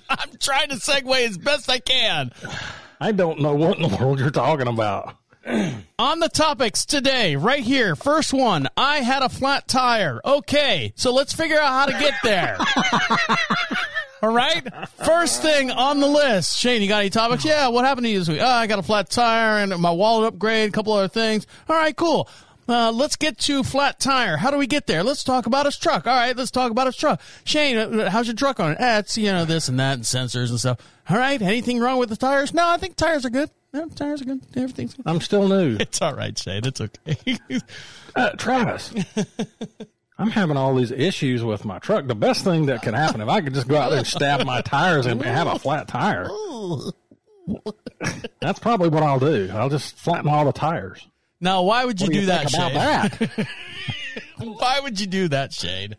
[0.09, 2.31] I'm trying to segue as best I can.
[2.99, 5.15] I don't know what in the world you're talking about.
[5.99, 10.21] On the topics today, right here, first one, I had a flat tire.
[10.23, 12.57] Okay, so let's figure out how to get there.
[14.23, 14.63] All right,
[15.03, 17.43] first thing on the list, Shayne, you got any topics?
[17.43, 18.39] Yeah, what happened to you this week?
[18.39, 21.47] Oh, I got a flat tire and my wallet upgrade, a couple other things.
[21.67, 22.29] All right, cool.
[22.69, 24.37] Uh, let's get to flat tire.
[24.37, 25.03] How do we get there?
[25.03, 26.05] Let's talk about his truck.
[26.05, 27.19] All right, let's talk about his truck.
[27.45, 28.77] Shayne, uh, how's your truck on it?
[28.79, 30.79] Eh, it's, you know, this and that and sensors and stuff.
[31.09, 32.53] All right, anything wrong with the tires?
[32.53, 33.49] No, I think tires are good.
[33.73, 34.41] No, tires are good.
[34.55, 35.03] Everything's good.
[35.07, 35.77] I'm still new.
[35.79, 36.65] It's all right, Shayne.
[36.65, 37.17] It's okay.
[38.13, 38.93] Uh, Travis,
[40.17, 42.07] I'm having all these issues with my truck.
[42.07, 44.45] The best thing that could happen if I could just go out there and stab
[44.45, 46.27] my tires and have a flat tire.
[48.41, 49.49] That's probably what I'll do.
[49.53, 51.07] I'll just flatten all the tires.
[51.39, 52.73] now, why would you What do, you that, think Shayne?
[52.73, 53.47] that?
[54.39, 55.95] Why would you do that, Shayne?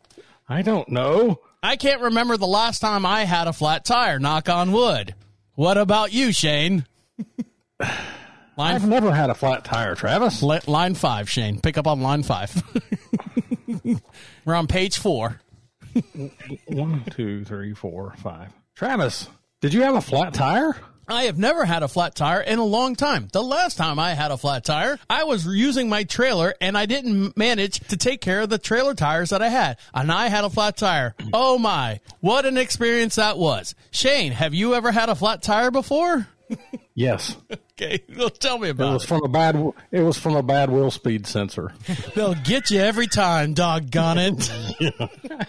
[0.48, 1.40] I don't know.
[1.62, 4.18] I can't remember the last time I had a flat tire.
[4.18, 5.14] Knock on wood.
[5.54, 6.85] What about you, Shayne?
[7.83, 10.42] I've Line, never had a flat tire, Travis.
[10.42, 11.61] li- line five, Shayne.
[11.61, 12.62] Pick up on line five.
[14.45, 15.40] We're on page four.
[16.66, 18.49] One, two, three, four, five.
[18.75, 19.29] Travis,
[19.61, 20.77] did you have a flat tire?
[21.09, 23.29] I have never had a flat tire in a long time.
[23.33, 26.87] The last time I had a flat tire, I was using my trailer and I
[26.87, 29.79] didn't manage to take care of the trailer tires that I had.
[29.92, 31.14] And I had a flat tire.
[31.35, 33.75] Oh my, what an experience that was.
[33.90, 36.29] Shayne, have you ever had a flat tire before?
[36.94, 37.37] Yes.
[37.72, 39.07] Okay, well, tell me about It about was it.
[39.07, 39.72] from a bad.
[39.90, 41.72] It was from a bad wheel speed sensor.
[42.14, 45.48] They'll get you every time, doggone it.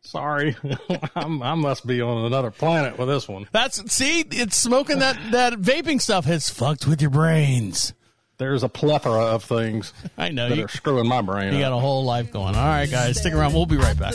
[0.00, 0.56] Sorry,
[1.14, 3.46] I'm, I must be on another planet with this one.
[3.52, 7.92] That's see, it's smoking that that vaping stuff has fucked with your brains.
[8.38, 11.72] there's a plethora of things I know that you, are screwing my brain you got
[11.72, 12.54] a whole life going.
[12.56, 13.52] All right, guys, stick around.
[13.52, 14.14] We'll be right back.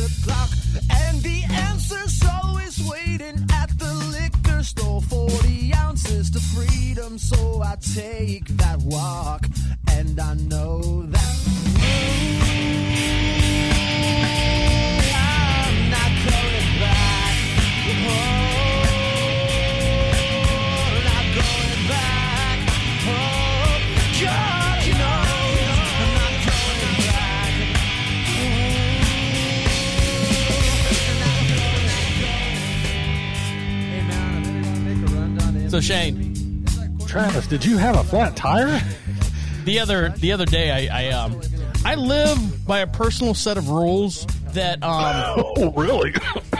[4.73, 5.01] Store.
[5.01, 9.45] 40 ounces to freedom, so I take that walk,
[9.87, 12.82] and I know that.
[35.73, 36.67] So Shayne,
[37.07, 38.79] Travis, did you have a flat tire?
[39.65, 41.41] the other the other day, I, I um
[41.83, 46.13] I live by a personal set of rules that um Oh, really?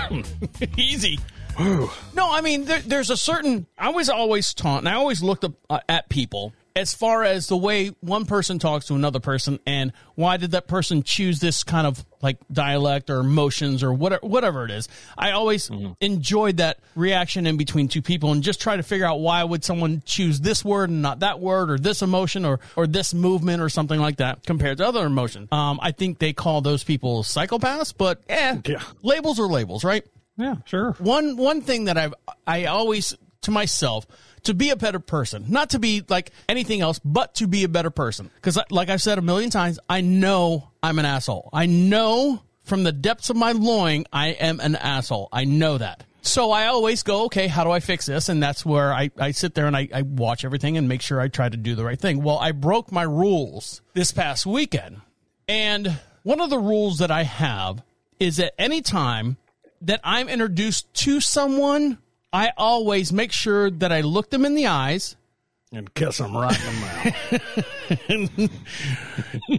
[0.77, 1.19] easy.
[1.59, 3.67] No, I mean there, there's a certain.
[3.77, 7.45] I was always taught, and I always looked up uh, at people as far as
[7.45, 11.63] the way one person talks to another person, and why did that person choose this
[11.63, 14.87] kind of like dialect or emotions or whatever whatever it is.
[15.17, 15.69] I always
[16.01, 19.63] enjoyed that reaction in between two people, and just try to figure out why would
[19.63, 23.61] someone choose this word and not that word, or this emotion, or or this movement,
[23.61, 25.49] or something like that compared to other emotions.
[25.51, 28.81] Um, I think they call those people psychopaths, but eh, Yeah.
[29.03, 30.03] labels are labels, right?
[30.37, 30.93] yeah, sure.
[30.97, 32.13] one one thing that I've
[32.47, 34.05] I always to myself
[34.43, 37.69] to be a better person, not to be like anything else, but to be a
[37.69, 38.29] better person.
[38.35, 41.49] Because, like I've said a million times, I know I'm an asshole.
[41.53, 45.29] I know from the depths of my loin, I am an asshole.
[45.31, 46.03] I know that.
[46.21, 48.29] So I always go, okay, how do I fix this?
[48.29, 51.19] And that's where I, I sit there and I, I watch everything and make sure
[51.19, 52.23] I try to do the right thing.
[52.23, 55.01] Well, I broke my rules this past weekend.
[55.49, 57.83] And one of the rules that I have
[58.21, 59.35] is that any time
[59.81, 61.97] that I'm introduced to someone,
[62.33, 65.15] I always make sure that I look them in the eyes
[65.71, 66.65] And kiss them right in
[68.09, 68.51] the mouth.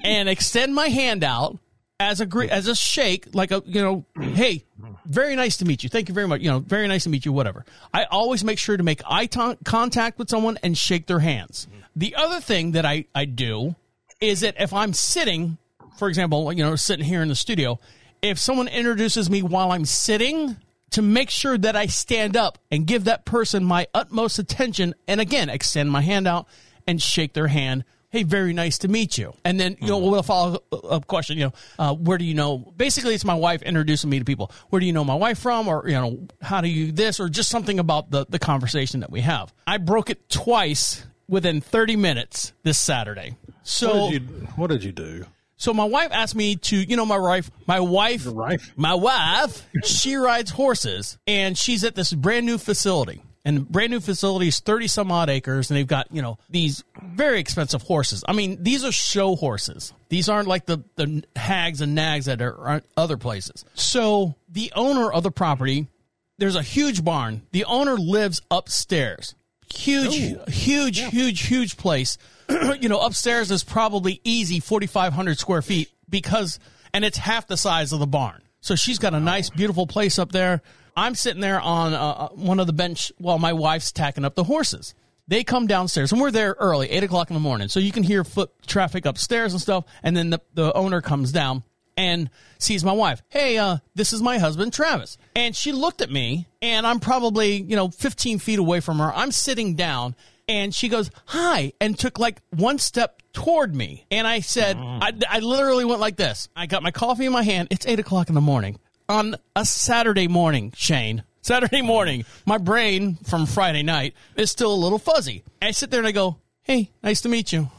[0.04, 1.58] and extend my hand out
[2.00, 4.64] as a as a shake, like a you know, hey,
[5.06, 5.88] very nice to meet you.
[5.88, 6.40] Thank you very much.
[6.40, 7.32] You know, very nice to meet you.
[7.32, 7.64] Whatever.
[7.92, 11.68] I always make sure to make eye ton- contact with someone and shake their hands.
[11.94, 13.76] The other thing that I I do
[14.20, 15.58] is that if I'm sitting,
[15.96, 17.78] for example, you know, sitting here in the studio,
[18.20, 20.56] if someone introduces me while I'm sitting.
[20.94, 25.20] To make sure that I stand up and give that person my utmost attention, and
[25.20, 26.46] again, extend my hand out
[26.86, 29.34] and shake their hand hey, very nice to meet you.
[29.44, 30.08] And then, you know, Hmm.
[30.12, 32.58] we'll follow up question, you know, uh, where do you know?
[32.76, 34.52] Basically, it's my wife introducing me to people.
[34.70, 35.66] Where do you know my wife from?
[35.66, 37.18] Or, you know, how do you this?
[37.18, 39.52] Or just something about the, the conversation that we have.
[39.66, 43.34] I broke it twice within 30 minutes this Saturday.
[43.64, 45.26] So, What did you, what did you do?
[45.64, 48.74] So my wife asked me to, you know, my wife, my wife, wife?
[48.76, 53.22] my wife, she rides horses and she's at this brand new facility.
[53.46, 56.84] And brand new facility is 30 some odd acres and they've got, you know, these
[57.02, 58.22] very expensive horses.
[58.28, 59.94] I mean, these are show horses.
[60.10, 63.64] These aren't like the, the hags and nags that are, are other places.
[63.72, 65.88] So the owner of the property,
[66.36, 67.40] there's a huge barn.
[67.52, 69.34] The owner lives upstairs.
[69.74, 70.50] Huge, oh.
[70.50, 72.18] huge, huge, huge place.
[72.80, 76.58] you know, upstairs is probably easy 4,500 square feet because,
[76.92, 78.42] and it's half the size of the barn.
[78.60, 80.62] So she's got a nice, beautiful place up there.
[80.96, 84.44] I'm sitting there on uh, one of the bench while my wife's tacking up the
[84.44, 84.94] horses.
[85.26, 88.02] They come downstairs, and we're there early, eight o'clock in the morning, so you can
[88.02, 89.84] hear foot traffic upstairs and stuff.
[90.02, 91.62] And then the, the owner comes down
[91.96, 92.28] and
[92.58, 93.22] sees my wife.
[93.28, 95.16] Hey, uh, this is my husband, Travis.
[95.34, 99.12] And she looked at me, and I'm probably, you know, 15 feet away from her.
[99.14, 100.14] I'm sitting down,
[100.48, 104.06] and she goes, Hi, and took like one step toward me.
[104.10, 106.48] And I said, I, I literally went like this.
[106.54, 107.68] I got my coffee in my hand.
[107.70, 108.78] It's eight o'clock in the morning
[109.08, 111.24] on a Saturday morning, Shayne.
[111.42, 115.44] Saturday morning, my brain from Friday night is still a little fuzzy.
[115.60, 117.70] I sit there and I go, Hey, nice to meet you.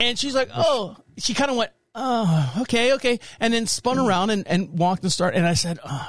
[0.00, 3.20] And she's like, Oh, she kind of went, Oh, okay, okay.
[3.38, 5.38] And then spun around and, and walked and started.
[5.38, 6.08] And I said, Oh,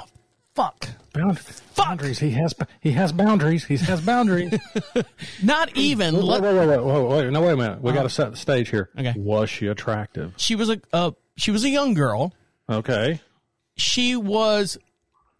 [0.56, 0.88] fuck.
[1.12, 1.38] Bound-
[1.76, 2.18] Boundaries.
[2.18, 3.64] He has he has boundaries.
[3.64, 4.52] He has boundaries.
[5.42, 6.14] Not even.
[6.16, 7.30] wait, wait, wait, wait, wait, wait.
[7.30, 7.80] No, wait a minute.
[7.82, 8.90] We got to set the stage here.
[8.98, 9.14] Okay.
[9.16, 10.32] Was she attractive?
[10.36, 12.32] she was a uh, she was a young girl.
[12.68, 13.20] Okay.
[13.76, 14.78] She was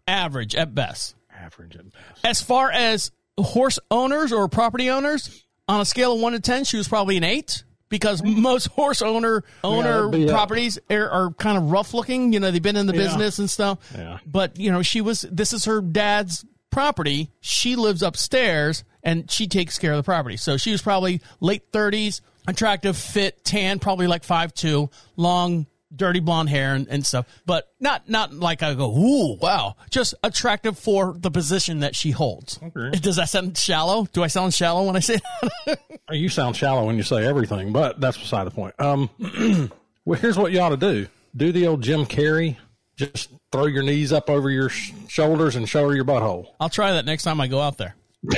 [0.06, 1.14] average at best.
[1.34, 2.24] Average at best.
[2.24, 6.64] As far as horse owners or property owners, on a scale of one to ten,
[6.64, 11.30] she was probably an eight because most horse owner owner be, uh, properties are, are
[11.32, 12.32] kind of rough looking.
[12.32, 13.02] You know, they've been in the Yeah.
[13.04, 13.78] business and stuff.
[13.94, 14.18] Yeah.
[14.26, 15.22] But you know, she was.
[15.30, 17.30] This is her dad's property.
[17.40, 20.36] She lives upstairs and she takes care of the property.
[20.36, 26.20] So she was probably late thirties, attractive, fit, tan, probably like five two, long dirty
[26.20, 30.78] blonde hair and, and stuff, but not not like I go, ooh, wow, just attractive
[30.78, 32.58] for the position that she holds.
[32.62, 32.98] Okay.
[32.98, 34.06] Does that sound shallow?
[34.12, 35.18] Do I sound shallow when I say
[35.66, 35.78] that?
[36.08, 38.76] You sound shallow when you say everything, but that's beside the point.
[38.78, 39.10] Um,
[40.04, 42.56] well, here's what you ought to do: do the old Jim Carrey.
[42.94, 46.46] Just throw your knees up over your sh- shoulders and show her your butthole.
[46.60, 47.96] I'll try that next time I go out there.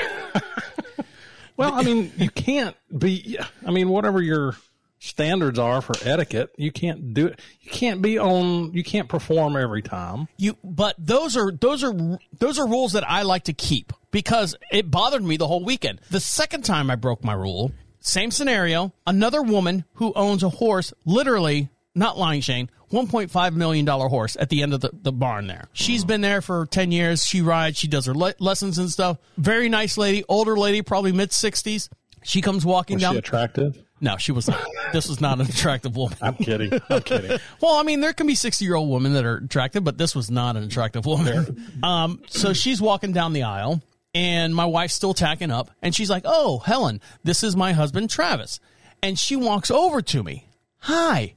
[1.58, 3.36] Well, I mean, you can't be.
[3.66, 4.56] I mean, whatever your
[4.98, 7.40] standards are for etiquette, you can't do it.
[7.60, 8.72] You can't be on.
[8.72, 10.28] You can't perform every time.
[10.36, 11.94] You, but those are those are
[12.38, 16.00] those are rules that I like to keep because it bothered me the whole weekend.
[16.10, 18.92] The second time I broke my rule, same scenario.
[19.06, 24.08] Another woman who owns a horse, literally not lying, Shayne, one point five million dollar
[24.08, 25.46] horse at the end of the, the barn.
[25.46, 27.24] There, she's been there for ten years.
[27.24, 29.18] She rides, she does her le- lessons and stuff.
[29.36, 31.88] Very nice lady, older lady, probably mid sixties.
[32.24, 33.12] She comes walking Is down.
[33.14, 33.82] she attractive?
[34.00, 34.64] No, she was not.
[34.92, 36.16] This was not an attractive woman.
[36.22, 36.72] I'm kidding.
[36.90, 37.38] I'm kidding.
[37.60, 40.14] Well, I mean, there can be 60 year old women that are attractive, but this
[40.14, 41.64] was not an attractive woman.
[41.82, 43.82] Um, so she's walking down the aisle,
[44.14, 48.10] and my wife's still tacking up, and she's like, Oh, Helen, this is my husband,
[48.10, 48.60] Travis.
[49.02, 50.46] And she walks over to me,
[50.80, 51.34] Hi,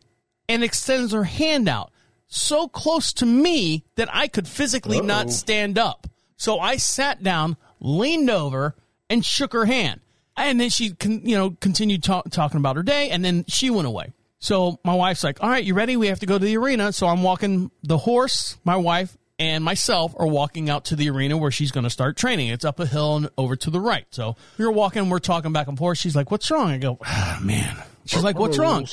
[0.47, 1.91] and extends her hand out
[2.28, 5.05] so close to me that I could physically Uh-oh.
[5.05, 6.07] not stand up.
[6.38, 8.76] So I sat down, leaned over,
[9.09, 9.99] and shook her hand.
[10.38, 13.69] And then she, con- you know, continued ta- talking about her day, and then she
[13.69, 14.13] went away.
[14.39, 15.97] So my wife's like, "All right, you ready?
[15.97, 17.69] We have to go to the arena." So I'm walking.
[17.84, 21.84] The horse, my wife, and myself are walking out to the arena where she's going
[21.84, 22.47] to start training.
[22.47, 24.05] It's up a hill and over to the right.
[24.09, 25.09] So we're walking.
[25.09, 25.97] We're talking back and forth.
[25.99, 27.75] She's like, "What's wrong?" I go, ah, "Man."
[28.05, 28.88] She's like, "What's wrong?"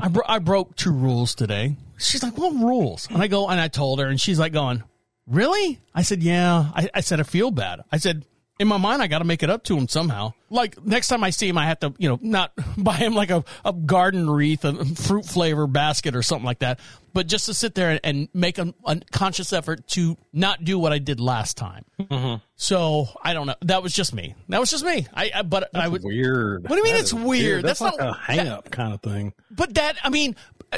[0.00, 1.76] I, bro- I broke two rules today.
[1.98, 4.82] She's like, "What rules?" And I go, and I told her, and she's like, "Going,
[5.26, 8.24] really?" I said, "Yeah." I, I said, "I feel bad." I said,
[8.58, 11.24] "In my mind, I got to make it up to him somehow." Like next time
[11.24, 14.28] I see him, I have to, you know, not buy him like a, a garden
[14.30, 16.78] wreath, a fruit flavor basket, or something like that,
[17.12, 20.78] but just to sit there and, and make a, a conscious effort to not do
[20.78, 21.84] what I did last time.
[22.00, 22.42] Mm-hmm.
[22.56, 23.56] So I don't know.
[23.62, 24.34] That was just me.
[24.48, 25.06] That was just me.
[25.12, 26.04] I, I but I would.
[26.04, 26.62] Weird.
[26.62, 27.64] What do you mean That it's is weird?
[27.64, 29.32] That's, That's like not- a hang up kind of thing.
[29.50, 30.36] But that, I mean,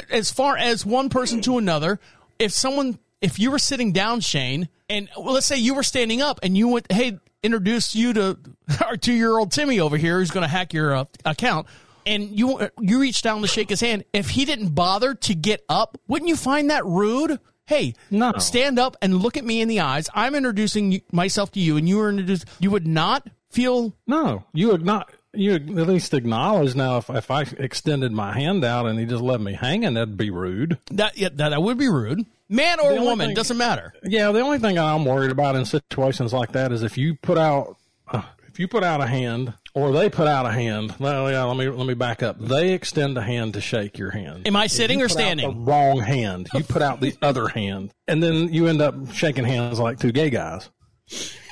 [0.09, 1.99] as far as one person to another,
[2.39, 6.21] if someone, if you were sitting down, Shayne, and well, let's say you were standing
[6.21, 8.37] up and you went, hey, introduce you to
[8.85, 11.67] our two year old Timmy over here who's going to hack your uh, account.
[12.05, 14.03] And you you reached down to shake his hand.
[14.13, 17.39] If he didn't bother to get up, wouldn't you find that rude?
[17.67, 18.33] Hey, No.
[18.39, 20.09] stand up and look at me in the eyes.
[20.15, 22.45] I'm introducing myself to you, and you were introduced.
[22.59, 25.11] You would not feel No, you would not.
[25.33, 29.21] You at least acknowledge now if, if I extended my hand out and he just
[29.21, 30.79] left me hanging, that'd be rude.
[30.89, 31.15] that.
[31.15, 32.25] Yeah, that, that would be rude.
[32.49, 33.93] Man or woman thing- doesn't matter.
[34.03, 37.37] Yeah, the only thing I'm worried about in situations like that is if you put
[37.37, 37.77] out
[38.11, 40.95] uh, if you put out a hand or they put out a hand.
[40.99, 42.39] Well, yeah, let me let me back up.
[42.39, 44.47] They extend a hand to shake your hand.
[44.47, 45.49] Am I sitting You or put out standing?
[45.65, 46.49] The wrong hand.
[46.53, 50.11] You put out the other hand, and then you end up shaking hands like two
[50.11, 50.69] gay guys.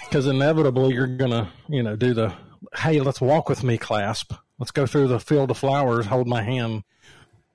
[0.06, 2.34] Because inevitably you're gonna, you know, do the
[2.76, 4.34] hey, let's walk with me clasp.
[4.58, 6.08] Let's go through the field of flowers.
[6.08, 6.84] Hold my hand.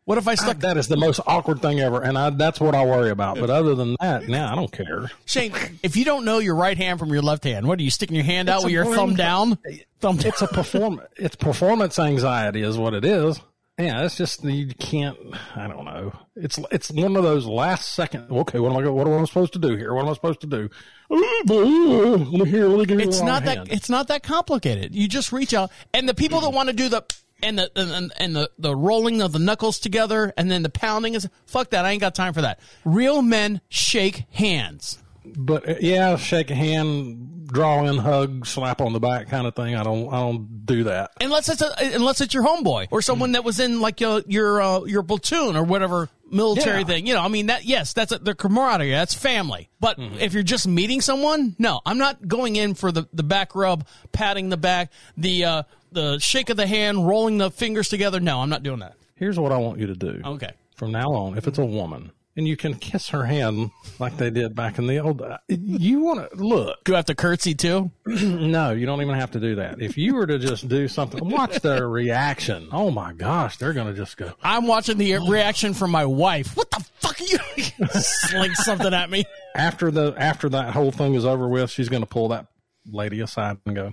[0.04, 2.74] What if I stuck That is the most awkward thing ever, and I, that's what
[2.74, 3.38] I worry about.
[3.38, 5.10] But other than that, nah, I don't care.
[5.26, 5.52] Shayne?
[5.82, 8.16] If you don't know your right hand from your left hand, what are you sticking
[8.16, 9.58] your hand out with your thumb down?
[10.00, 10.26] Thumb down.
[10.26, 11.00] It's a perform.
[11.16, 13.40] it's performance anxiety, is what it is.
[13.78, 15.16] Yeah, it's just you can't.
[15.56, 16.12] I don't know.
[16.36, 18.26] It's it's one of those last second.
[18.30, 18.88] Okay, what am I?
[18.90, 19.94] What am I supposed to do here?
[19.94, 20.68] What am I supposed to do?
[21.08, 22.66] Let me hear.
[22.66, 23.56] Let me give It's not that.
[23.56, 23.68] hand.
[23.72, 24.94] It's not that complicated.
[24.94, 27.02] You just reach out, and the people that want to do the
[27.42, 31.14] and the and, and the the rolling of the knuckles together, and then the pounding
[31.14, 31.84] is fuck that.
[31.84, 32.60] I ain't got time for that.
[32.84, 34.98] Real men shake hands.
[35.24, 39.54] But uh, yeah, shake a hand, draw in, hug, slap on the back, kind of
[39.54, 39.76] thing.
[39.76, 40.12] I don't.
[40.12, 41.12] I don't do that.
[41.20, 44.60] unless it's a, unless it's your homeboy or someone that was in like your your
[44.60, 46.84] uh, your platoon or whatever military Yeah.
[46.86, 47.06] thing.
[47.06, 49.68] You know, I mean that yes, that's a, the camaraderie, that's family.
[49.78, 50.18] But Mm-hmm.
[50.18, 53.86] if you're just meeting someone, no, I'm not going in for the the back rub,
[54.10, 55.62] patting the back, the uh,
[55.94, 58.20] the shake of the hand, rolling the fingers together.
[58.20, 58.94] No, I'm not doing that.
[59.14, 60.20] Here's what I want you to do.
[60.24, 60.50] Okay.
[60.76, 64.30] From now on, if it's a woman and you can kiss her hand like they
[64.30, 66.82] did back in the old, uh, you want to look.
[66.84, 67.90] Do I have to curtsy too?
[68.06, 69.80] No, you don't even have to do that.
[69.80, 72.68] If you were to just do something, watch their reaction.
[72.72, 74.32] Oh my gosh, they're going to just go.
[74.42, 76.56] I'm watching the reaction from my wife.
[76.56, 77.38] What the fuck are you?
[77.92, 79.24] Sling something at me.
[79.54, 82.46] After the after that whole thing is over with, she's going to pull that
[82.90, 83.92] lady aside and go,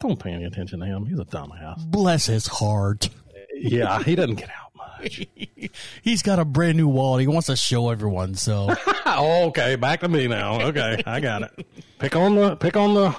[0.00, 1.06] "Don't pay any attention to him.
[1.06, 3.08] He's a dumbass." Bless his heart.
[3.54, 5.26] Yeah, he doesn't get out much.
[6.02, 7.20] He's got a brand new wallet.
[7.20, 8.34] He wants to show everyone.
[8.34, 8.74] So.
[9.12, 10.60] Oh, okay, back to me now.
[10.68, 11.66] Okay, I got it.
[11.98, 13.14] Pick on the pick on the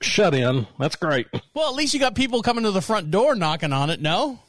[0.00, 0.66] shut in.
[0.76, 1.28] That's great.
[1.54, 4.40] Well, at least you got people coming to the front door knocking on it, no?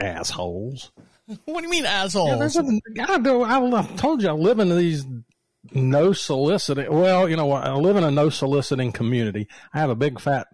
[0.00, 0.90] Assholes.
[1.44, 2.38] What do you mean Yeah, assholes?
[2.38, 5.04] there's a, I, do, I, I told you I live in these
[5.72, 6.90] no soliciting.
[6.90, 7.64] Well, you know what?
[7.64, 9.46] I live in a no soliciting community.
[9.74, 10.46] I have a big fat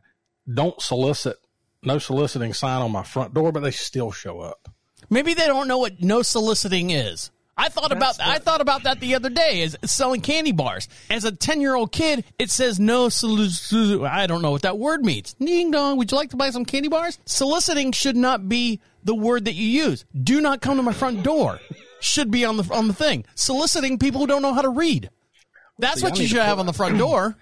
[0.52, 1.36] don't solicit,
[1.82, 4.68] no soliciting sign on my front door, but they still show up.
[5.10, 7.30] Maybe they don't know what no soliciting is.
[7.56, 10.88] I thought about I thought about that the other day is selling candy bars.
[11.08, 15.34] As a 10-year-old kid, it says no solic I don't know what that word means.
[15.34, 17.18] Ding dong, would you like to buy some candy bars?
[17.26, 20.04] Soliciting should not be the word that you use.
[20.20, 21.60] Do not come to my front door.
[22.00, 23.24] Should be on the on the thing.
[23.36, 25.10] Soliciting people who don't know how to read.
[25.78, 27.36] That's See, I what you should have on the front door.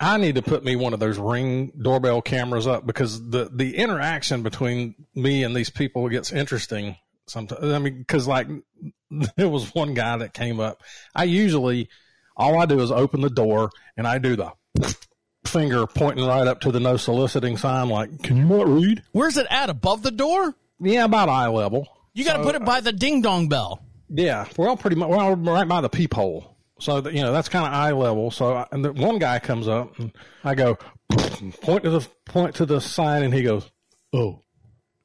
[0.00, 3.76] I need to put me one of those ring doorbell cameras up because the the
[3.76, 6.96] interaction between me and these people gets interesting
[7.26, 7.64] sometimes.
[7.64, 8.46] I mean, because like
[9.36, 10.82] there was one guy that came up.
[11.14, 11.88] I usually
[12.36, 14.52] all I do is open the door and I do the
[15.44, 19.36] finger pointing right up to the no soliciting sign, like, "Can you not read?" Where's
[19.36, 19.70] it at?
[19.70, 20.54] Above the door?
[20.80, 21.88] Yeah, about eye level.
[22.14, 23.82] You got to put it by the ding dong bell.
[24.08, 25.08] Yeah, well, pretty much.
[25.08, 26.56] Well, right by the peephole.
[26.80, 28.30] So that, you know that's kind of eye level.
[28.30, 30.12] So I, and the one guy comes up and
[30.44, 30.76] I go
[31.60, 33.70] point to the point to the sign and he goes,
[34.12, 34.42] "Oh,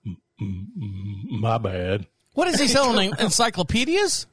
[0.06, 3.14] mm, mm, my bad." What is he selling?
[3.20, 4.28] Encyclopedias?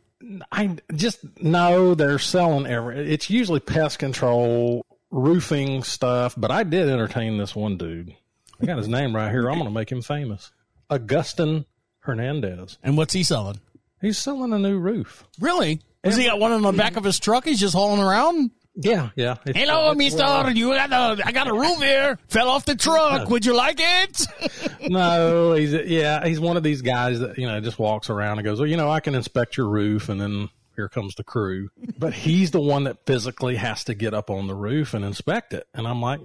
[0.52, 3.12] I just know they're selling every.
[3.12, 6.34] It's usually pest control, roofing stuff.
[6.36, 8.14] But I did entertain this one dude.
[8.60, 9.48] I got his name right here.
[9.48, 10.52] I'm going to make him famous.
[10.90, 11.64] Augustin
[12.00, 12.78] Hernandez.
[12.82, 13.60] And what's he selling?
[14.00, 15.24] He's selling a new roof.
[15.38, 15.80] Really?
[16.04, 17.44] Has he got one on the back of his truck?
[17.44, 18.50] He's just hauling around.
[18.74, 19.32] Yeah, yeah.
[19.44, 20.22] It's- Hello, it's- Mister.
[20.22, 21.26] Uh, you got a?
[21.26, 22.18] I got a roof here.
[22.28, 23.28] Fell off the truck.
[23.28, 24.26] Would you like it?
[24.88, 28.44] no, he's yeah, he's one of these guys that you know just walks around and
[28.44, 31.68] goes, well, you know, I can inspect your roof, and then here comes the crew.
[31.98, 35.52] But he's the one that physically has to get up on the roof and inspect
[35.52, 36.20] it, and I'm like,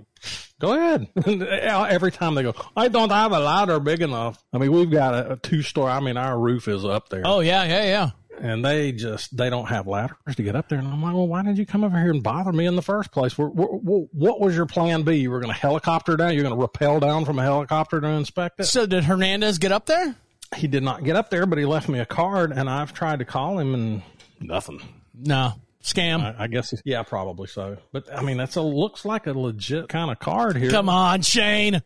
[0.59, 1.07] go ahead.
[1.25, 4.41] Every time they go, I don't have a ladder big enough.
[4.53, 5.91] I mean, we've got a, a two story.
[5.91, 8.09] I mean, our roof is up there, Oh yeah, yeah, yeah.
[8.39, 10.79] And they just they don't have ladders to get up there.
[10.79, 12.81] And I'm like, well, why did you come over here and bother me in the
[12.81, 13.37] first place?
[13.37, 15.13] We're, we're, we're- what was your plan B?
[15.15, 16.33] You were going to helicopter down?
[16.33, 18.65] You're going to rappel down from a helicopter to inspect it?
[18.65, 20.15] So did Hernandez get up there?
[20.55, 23.19] he did not get up there, but he left me a card, and I've tried
[23.19, 24.01] to call him, and
[24.39, 24.79] nothing.
[25.13, 25.53] No
[25.85, 26.21] scam.
[26.21, 27.77] I, I guess, yeah, probably so.
[27.91, 30.71] But I mean, that's a looks like a legit kind of card here.
[30.71, 31.81] Come on, Shayne.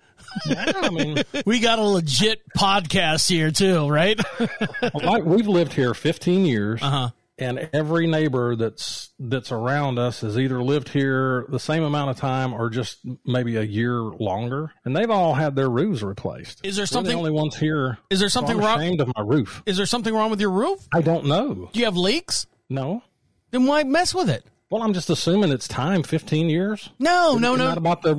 [0.47, 4.19] Yeah, I mean, We got a legit podcast here too, right?
[4.93, 7.09] like we've lived here 15 years, Uh-huh.
[7.39, 12.17] and every neighbor that's that's around us has either lived here the same amount of
[12.17, 16.63] time or just maybe a year longer, and they've all had their roofs replaced.
[16.63, 17.97] Is there We're something- the only ones here?
[18.11, 18.79] Is there so something I'm wrong?
[18.81, 19.63] ashamed of my roof.
[19.65, 20.87] Is there something wrong with your roof?
[20.93, 21.69] I don't know.
[21.73, 22.45] Do you have leaks?
[22.69, 23.01] No.
[23.51, 24.45] Then why mess with it?
[24.69, 26.03] Well, I'm just assuming it's time.
[26.03, 26.89] 15 years.
[26.99, 27.67] No, no, Isn't no.
[27.69, 28.15] that about the?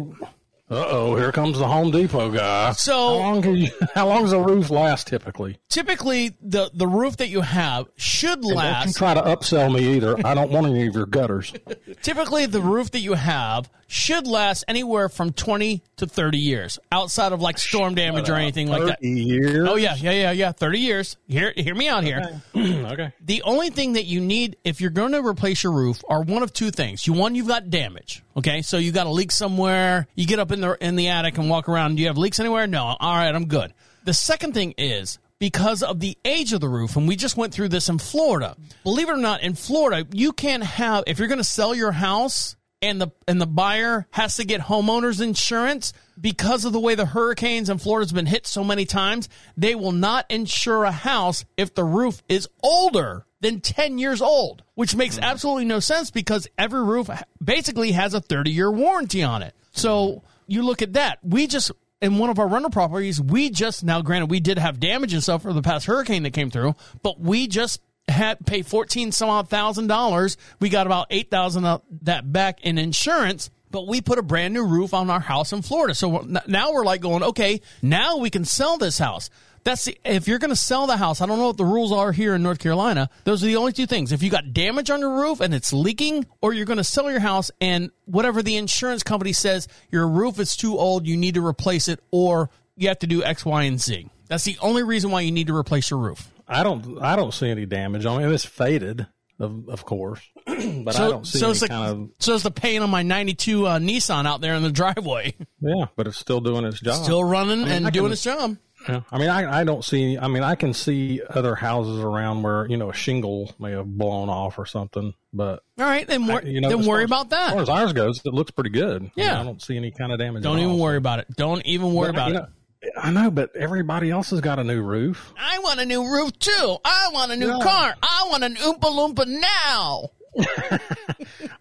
[0.72, 2.66] Uh oh, here comes the Home Depot guy.
[2.66, 3.70] how So long can you?
[3.94, 5.58] How long does a roof last typically?
[5.68, 8.84] typically, the the roof that you have should last.
[8.84, 10.14] Don't you try to upsell me either.
[10.24, 11.52] I don't want any of your gutters.
[12.02, 17.32] Typically, the roof that you have should last anywhere from twenty to thirty years, outside
[17.32, 19.02] of like storm damage or anything like that.
[19.02, 19.68] years.
[19.68, 20.52] Oh yeah, yeah, yeah, yeah.
[20.52, 21.16] Thirty years.
[21.26, 22.40] Hear, hear me out here.
[22.54, 23.12] okay.
[23.24, 26.42] The only thing that you need if you're going to replace your roof are one
[26.42, 27.06] of two things.
[27.06, 28.22] You one, you've got damage.
[28.36, 30.06] Okay, so you got a leak somewhere.
[30.14, 31.96] You get up in the in the attic and walk around.
[31.96, 32.66] Do you have leaks anywhere?
[32.66, 32.96] No.
[32.98, 33.74] All right, I'm good.
[34.04, 37.52] The second thing is because of the age of the roof, and we just went
[37.52, 38.56] through this in Florida.
[38.84, 41.92] Believe it or not, in Florida, you can't have if you're going to sell your
[41.92, 46.94] house and the and the buyer has to get homeowners insurance because of the way
[46.94, 51.44] the hurricanes in Florida's been hit so many times, they will not insure a house
[51.56, 55.22] if the roof is older than 10 years old, which makes mm.
[55.22, 57.08] absolutely no sense because every roof
[57.42, 59.54] basically has a 30-year warranty on it.
[59.72, 61.20] So, you look at that.
[61.22, 61.70] We just
[62.02, 65.22] in one of our rental properties, we just now granted we did have damage and
[65.22, 67.80] stuff for the past hurricane that came through, but we just
[68.10, 70.36] had paid fourteen some odd thousand dollars.
[70.60, 71.62] We got about eight thousand
[72.02, 75.62] that back in insurance, but we put a brand new roof on our house in
[75.62, 75.94] Florida.
[75.94, 79.30] So we're- now we're like going, okay, now we can sell this house.
[79.62, 81.20] That's the, if you're going to sell the house.
[81.20, 83.10] I don't know what the rules are here in North Carolina.
[83.24, 84.10] Those are the only two things.
[84.10, 87.10] If you got damage on your roof and it's leaking, or you're going to sell
[87.10, 91.34] your house and whatever the insurance company says your roof is too old, you need
[91.34, 94.08] to replace it, or you have to do X, Y, and Z.
[94.28, 96.30] That's the only reason why you need to replace your roof.
[96.50, 97.00] I don't.
[97.02, 98.30] I don't see any damage on it.
[98.32, 99.06] It's faded,
[99.38, 102.10] of of course, but I don't see so any it's the, kind of.
[102.18, 105.34] so it's the paint on my 92 uh, Nissan out there in the driveway.
[105.60, 107.02] Yeah, but it's still doing its job.
[107.04, 108.56] Still running mean, and I doing can- its job.
[108.88, 109.02] Yeah.
[109.12, 110.16] I mean, I, I don't see.
[110.16, 113.84] I mean, I can see other houses around where you know a shingle may have
[113.86, 117.30] blown off or something, but All right, then, wor- you know, then worry as- about
[117.30, 117.60] As far that.
[117.60, 118.96] as ours goes, it looks pretty good.
[118.96, 119.38] I mean, Yeah.
[119.38, 120.42] I don't see any kind of damage.
[120.44, 120.78] Don't even all.
[120.78, 121.26] worry about it.
[121.36, 122.44] Don't even worry But, about you it.
[122.82, 125.32] Know, I know, but everybody else has got a new roof.
[125.38, 126.76] I want a new roof too.
[126.84, 127.58] I want a new Yeah.
[127.62, 127.94] car.
[128.02, 130.10] I want an Oompa Loompa now.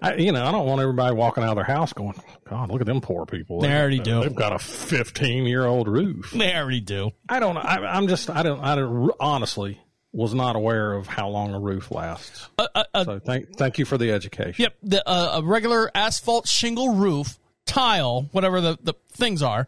[0.01, 2.13] I, you know, I don't want everybody walking out of their house going,
[2.47, 3.61] God, look at them poor people.
[3.61, 4.21] They already do.
[4.21, 6.31] They've got a 15 year old roof.
[6.31, 7.11] They already do.
[7.27, 7.61] I don't know.
[7.61, 9.79] I, I'm just, I don't, I don't, honestly
[10.11, 12.47] was not aware of how long a roof lasts.
[12.57, 14.63] Uh, uh, uh, So thank, thank you for the education.
[14.63, 19.67] Yep, the uh, a regular asphalt shingle roof, tile, whatever the, the things are,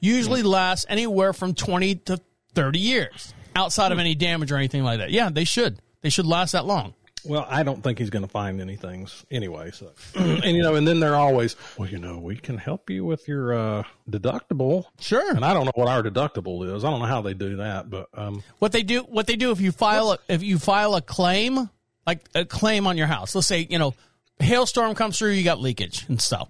[0.00, 2.20] usually lasts anywhere from 20 to
[2.54, 5.10] 30 years outside of any damage or anything like that.
[5.10, 5.80] Yeah, they should.
[6.02, 6.94] They should last that long.
[7.24, 9.70] Well, I don't think he's going to find any things anyway.
[9.72, 13.04] So, and you know, and then they're always, well, you know, we can help you
[13.04, 14.84] with your uh, deductible.
[15.00, 15.34] Sure.
[15.34, 16.84] And I don't know what our deductible is.
[16.84, 19.50] I don't know how they do that, but um, What they do, what they do
[19.50, 21.68] if you file a, if you file a claim,
[22.06, 23.34] like a claim on your house.
[23.34, 23.94] Let's say you know,
[24.38, 26.48] hailstorm comes through, you got leakage and stuff.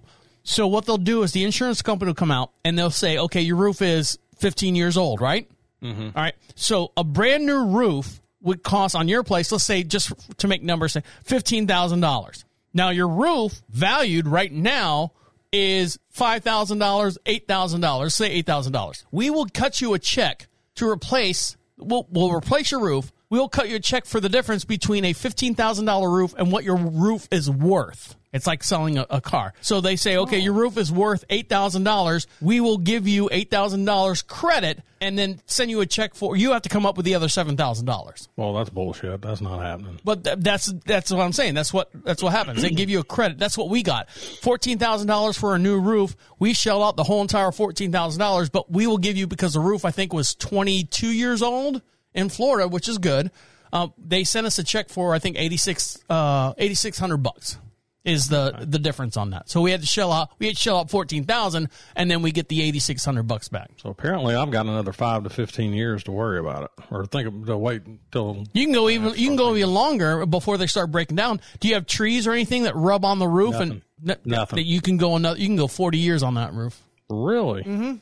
[0.49, 3.41] So what they'll do is the insurance company will come out and they'll say, okay,
[3.41, 5.47] your roof is 15 years old, right?
[5.83, 6.01] Mm-hmm.
[6.17, 6.33] All right.
[6.55, 10.63] So a brand new roof would cost on your place, let's say just to make
[10.63, 12.45] numbers, say fifteen thousand dollars.
[12.73, 15.11] Now your roof valued right now
[15.51, 19.05] is five thousand dollars, eight thousand dollars, say eight thousand dollars.
[19.11, 21.57] We will cut you a check to replace.
[21.77, 23.11] We'll, we'll replace your roof.
[23.29, 26.51] We'll cut you a check for the difference between a fifteen thousand dollar roof and
[26.51, 28.15] what your roof is worth.
[28.31, 29.53] It's like selling a, a car.
[29.61, 32.27] So they say, okay, your roof is worth eight thousand dollars.
[32.41, 36.35] We will give you eight thousand dollars credit, and then send you a check for.
[36.35, 38.29] You have to come up with the other seven thousand dollars.
[38.35, 39.21] well, that's bullshit.
[39.21, 39.99] That's not happening.
[40.03, 41.55] But th- that's that's what I'm saying.
[41.55, 42.61] That's what that's what happens.
[42.61, 43.39] They give you a credit.
[43.39, 44.11] That's what we got.
[44.11, 46.15] Fourteen thousand dollars for a new roof.
[46.37, 49.53] We shell out the whole entire fourteen thousand dollars, but we will give you because
[49.53, 51.81] the roof I think was 22 years old
[52.13, 53.31] in Florida, which is good.
[53.73, 57.57] Uh, they sent us a check for I think 86 uh, 8600 bucks
[58.05, 59.49] is the the difference on that.
[59.49, 62.31] So we had to shell out we had to shell out 14,000 and then we
[62.31, 63.71] get the 8600 bucks back.
[63.77, 67.27] So apparently, I've got another five to fifteen years to worry about it, or think
[67.27, 68.45] of, to wait until.
[68.53, 71.41] You can go even you can go even longer before they start breaking down.
[71.59, 74.55] Do you have trees or anything that rub on the roof and n- Nothing.
[74.57, 76.81] that you can go another you can go 40 years on that roof?
[77.09, 77.63] Really?
[77.63, 77.95] Mm-hmm.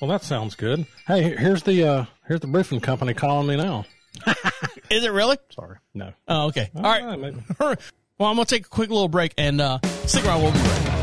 [0.00, 0.86] Well, that sounds good.
[1.06, 3.84] Hey, here's the uh, here's the roofing company calling me now.
[4.90, 5.36] Is it really?
[5.50, 6.12] Sorry, no.
[6.26, 6.70] Oh, okay.
[6.74, 7.02] All right.
[7.04, 7.40] Ah, maybe.
[8.18, 10.42] well, I'm going to take a quick little break and uh, stick around.
[10.42, 10.97] We'll be right back.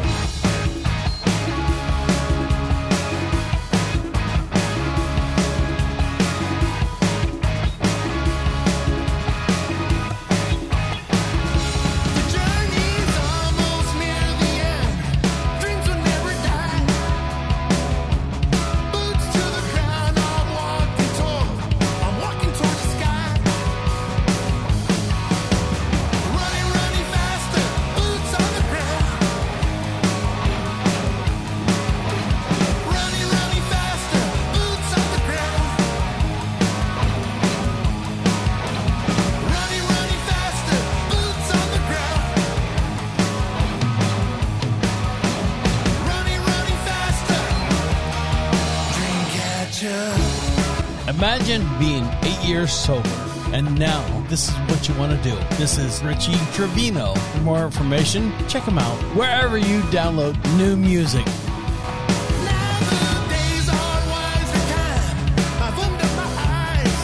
[52.66, 53.09] Eight years sober,
[53.53, 55.36] and now this is what you want to do.
[55.57, 57.13] This is Richie Trevino.
[57.13, 61.26] For more information, check him out wherever you download new music.
[61.26, 62.95] Now the
[63.34, 65.18] days are wiser time.
[65.61, 66.30] I've opened up my
[66.63, 67.01] eyes.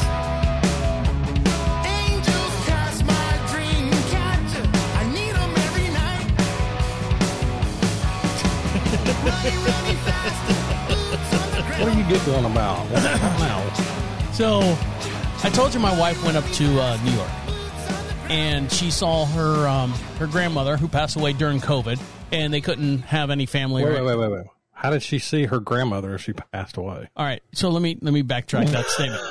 [1.85, 4.65] Angels cast my dream catcher.
[4.97, 6.27] I need 'em every night.
[9.25, 10.55] running, running faster.
[10.87, 11.81] Boots on the ground.
[11.81, 12.81] What are you giggling about?
[12.89, 13.03] What,
[13.39, 13.75] what?
[14.33, 14.90] So, I
[15.51, 17.29] told you my wife went up to uh, New York,
[18.29, 21.99] and she saw her um, her grandmother who passed away during COVID,
[22.31, 23.83] and they couldn't have any family.
[23.83, 24.45] Wait, wait, wait, wait, wait.
[24.71, 27.09] How did she see her grandmother if she passed away?
[27.15, 29.21] All right, so let me let me backtrack that statement.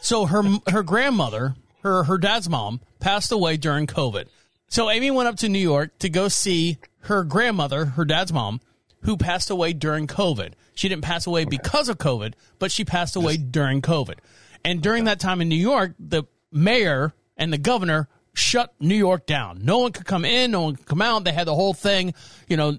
[0.00, 4.26] So her her grandmother, her her dad's mom, passed away during COVID.
[4.68, 8.60] So Amy went up to New York to go see her grandmother, her dad's mom,
[9.02, 10.52] who passed away during COVID.
[10.74, 14.16] She didn't pass away because of COVID, but she passed away during COVID.
[14.64, 19.26] And during that time in New York, the mayor and the governor shut New York
[19.26, 19.60] down.
[19.64, 21.24] No one could come in, no one could come out.
[21.24, 22.14] They had the whole thing,
[22.48, 22.76] you know,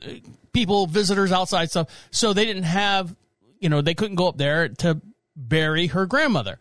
[0.53, 1.89] people, visitors outside stuff.
[2.11, 3.15] So they didn't have,
[3.59, 5.01] you know, they couldn't go up there to
[5.35, 6.59] bury her grandmother.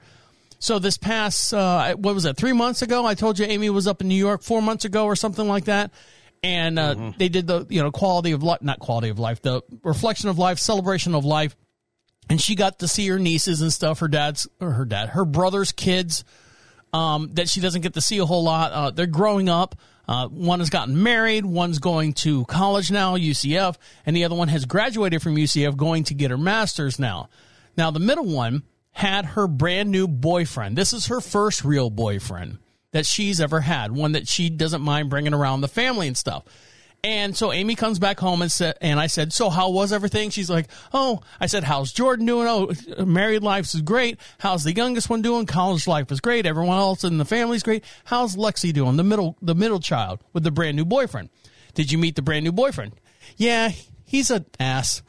[0.58, 3.06] So this past, uh, what was it, three months ago?
[3.06, 5.64] I told you Amy was up in New York four months ago or something like
[5.64, 5.90] that.
[6.42, 9.62] And uh, they did the, you know, quality of life, not quality of life, the
[9.82, 11.54] reflection of life, celebration of life.
[12.30, 15.24] And she got to see her nieces and stuff, her dad's, or her dad, her
[15.24, 16.24] brother's kids
[16.92, 18.72] um, that she doesn't get to see a whole lot.
[18.72, 19.74] Uh, they're growing up.
[20.08, 24.48] Uh, one has gotten married, one's going to college now, UCF, and the other one
[24.48, 27.28] has graduated from UCF, going to get her master's now.
[27.76, 30.76] Now, the middle one had her brand new boyfriend.
[30.76, 32.58] This is her first real boyfriend
[32.90, 36.42] that she's ever had, one that she doesn't mind bringing around the family and stuff.
[37.02, 40.28] And so Amy comes back home and said, and I said, so how was everything?
[40.28, 42.46] She's like, oh, I said, how's Jordan doing?
[42.46, 44.18] Oh, married life is great.
[44.38, 45.46] How's the youngest one doing?
[45.46, 46.44] College life is great.
[46.44, 47.84] Everyone else in the family's great.
[48.04, 48.96] How's Lexi doing?
[48.96, 51.30] The middle, the middle child with the brand new boyfriend.
[51.74, 52.92] Did you meet the brand new boyfriend?
[53.36, 53.70] Yeah,
[54.04, 55.02] he's an ass.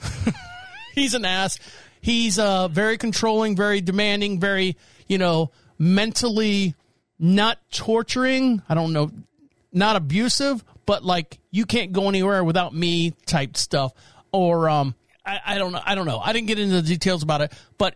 [0.96, 1.60] he's an ass.
[2.00, 4.78] He's uh, very controlling, very demanding, very,
[5.08, 6.76] you know, mentally
[7.20, 8.62] not torturing.
[8.70, 9.12] I don't know,
[9.72, 13.94] not abusive, but like you can't go anywhere without me type stuff.
[14.34, 14.94] Or um,
[15.26, 15.80] I, I don't know.
[15.86, 16.20] I don't know.
[16.20, 17.96] I didn't get into the details about it, but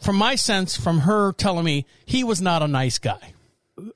[0.00, 3.32] from my sense, from her telling me, he was not a nice guy.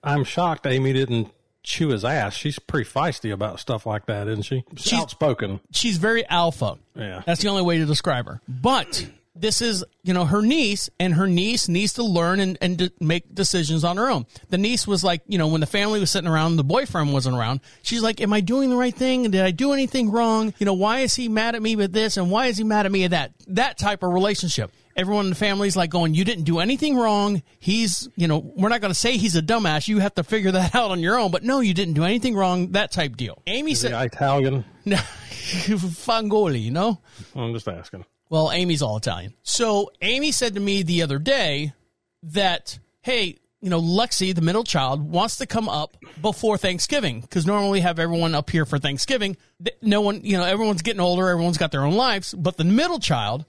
[0.02, 1.32] I'm shocked Amy didn't
[1.62, 2.34] chew his ass.
[2.34, 4.64] She's pretty feisty about stuff like that, isn't she?
[4.74, 5.60] She's outspoken.
[5.70, 6.76] she's very alpha.
[6.96, 7.22] Yeah.
[7.24, 8.40] That's the only way to describe her.
[8.48, 12.78] But this is, you know, her niece, and her niece needs to learn and, and
[12.78, 14.26] to make decisions on her own.
[14.48, 17.36] The niece was like, you know, when the family was sitting around, the boyfriend wasn't
[17.36, 17.60] around.
[17.82, 19.30] She's like, Am I doing the right thing?
[19.30, 20.52] Did I do anything wrong?
[20.58, 22.16] You know, why is he mad at me with this?
[22.16, 23.32] And why is he mad at me at that?
[23.48, 24.72] That type of relationship.
[24.96, 27.42] Everyone in the family's like going, You didn't do anything wrong.
[27.60, 29.86] He's, you know, we're not going to say he's a dumbass.
[29.86, 31.30] You have to figure that out on your own.
[31.30, 32.72] But no, you didn't do anything wrong.
[32.72, 33.40] That type deal.
[33.46, 34.64] Amy said, Italian.
[34.86, 36.98] Fangoli, you know?
[37.36, 38.04] I'm just asking.
[38.30, 39.34] Well, Amy's all Italian.
[39.42, 41.74] So Amy said to me the other day
[42.22, 47.44] that, hey, you know, Lexi, the middle child, wants to come up before Thanksgiving because
[47.44, 49.36] normally we have everyone up here for Thanksgiving.
[49.82, 53.00] No one, you know, everyone's getting older, everyone's got their own lives, but the middle
[53.00, 53.44] child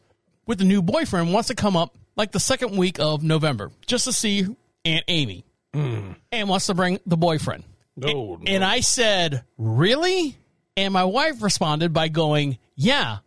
[0.48, 4.06] with the new boyfriend wants to come up like the second week of November just
[4.06, 4.48] to see
[4.84, 6.14] Aunt Amy hmm.
[6.32, 7.64] and wants to bring the boyfriend.
[7.96, 8.44] No, no.
[8.48, 10.38] And I said, Really?
[10.76, 13.20] And my wife responded by going, Yeah,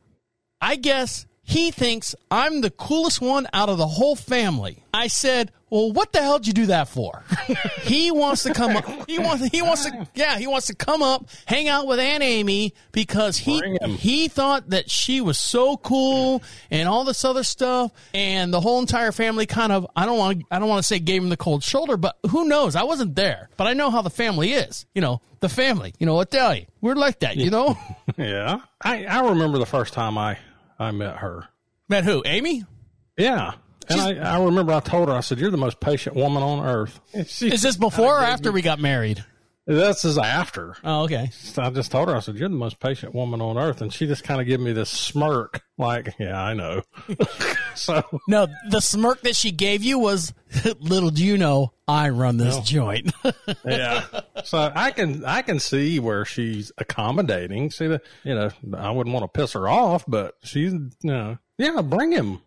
[0.60, 4.82] I guess he thinks I'm the coolest one out of the whole family.
[4.94, 7.22] I said, Well, what the hell did you do that for?
[7.82, 8.86] he wants to come up.
[9.06, 12.22] He wants, he wants to, yeah, he wants to come up, hang out with Aunt
[12.22, 17.92] Amy because he, he thought that she was so cool and all this other stuff.
[18.14, 20.86] And the whole entire family kind of, I don't want to, I don't want to
[20.86, 22.74] say gave him the cold shoulder, but who knows?
[22.74, 24.86] I wasn't there, but I know how the family is.
[24.94, 26.66] You know, the family, you know, Italian.
[26.80, 27.76] We're like that, you know?
[28.16, 28.60] yeah.
[28.80, 30.38] I, I remember the first time I,
[30.84, 31.48] I met her.
[31.88, 32.22] Met who?
[32.26, 32.64] Amy?
[33.16, 33.54] Yeah.
[33.88, 36.64] And I, I remember I told her, I said, You're the most patient woman on
[36.64, 37.00] earth.
[37.26, 39.24] She, Is this before or after we got married?
[39.66, 40.76] This is after.
[40.84, 41.30] Oh, okay.
[41.56, 43.80] I just told her, I said, You're the most patient woman on earth.
[43.80, 46.82] And she just kind of gave me this smirk, like, Yeah, I know.
[47.74, 50.34] so, No, the smirk that she gave you was
[50.80, 53.12] little do you know I run this joint.
[53.64, 54.04] yeah.
[54.44, 57.70] So I can I can see where she's accommodating.
[57.70, 61.38] See the you know I wouldn't want to piss her off, but she's you know
[61.58, 62.40] yeah bring him.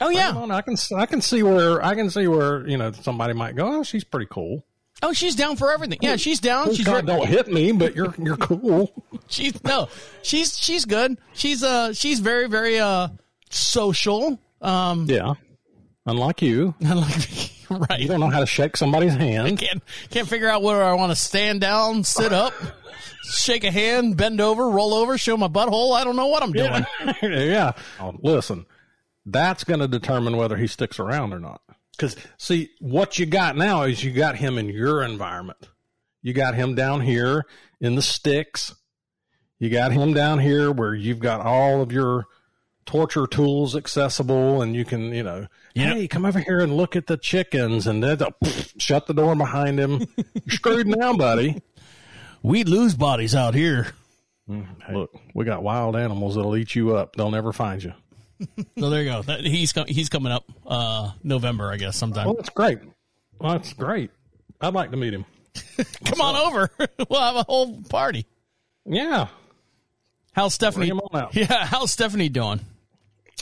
[0.00, 0.36] oh yeah.
[0.50, 3.78] I can I can see where I can see where you know somebody might go.
[3.78, 4.66] Oh, she's pretty cool.
[5.02, 5.98] Oh, she's down for everything.
[6.00, 6.74] Yeah, she's down.
[6.74, 8.92] She's God, don't hit me, but you're you're cool.
[9.28, 9.88] she's no.
[10.22, 11.18] She's she's good.
[11.32, 13.08] She's uh she's very very uh
[13.50, 14.38] social.
[14.60, 15.34] Um Yeah.
[16.06, 18.00] Unlike you, like you right.
[18.00, 19.58] You don't know how to shake somebody's hand.
[19.58, 22.52] Can't can't figure out whether I want to stand down, sit up,
[23.24, 25.94] shake a hand, bend over, roll over, show my butthole.
[25.96, 26.84] I don't know what I'm doing.
[27.22, 27.72] yeah.
[28.00, 28.66] Oh, listen,
[29.26, 31.60] that's going to determine whether he sticks around or not.
[32.02, 35.68] Because, see, what you got now is you got him in your environment.
[36.20, 37.44] You got him down here
[37.80, 38.74] in the sticks.
[39.60, 42.24] You got him down here where you've got all of your
[42.86, 47.06] torture tools accessible and you can, you know, hey, come over here and look at
[47.06, 48.18] the chickens and then
[48.78, 50.00] shut the door behind him.
[50.16, 51.62] You're screwed now, buddy.
[52.42, 53.92] We lose bodies out here.
[54.50, 57.14] Mm, look, we got wild animals that'll eat you up.
[57.14, 57.92] They'll never find you.
[58.78, 59.22] So there you go.
[59.22, 62.26] That, he's com- he's coming up uh November, I guess, sometime.
[62.26, 62.78] Well, that's great.
[63.38, 64.10] Well, that's great.
[64.60, 65.24] I'd like to meet him.
[66.04, 66.70] Come on over.
[67.10, 68.26] we'll have a whole party.
[68.84, 69.28] Yeah.
[70.32, 70.86] How's Stephanie?
[70.88, 71.34] Bring him on out.
[71.34, 72.60] Yeah, how's Stephanie doing?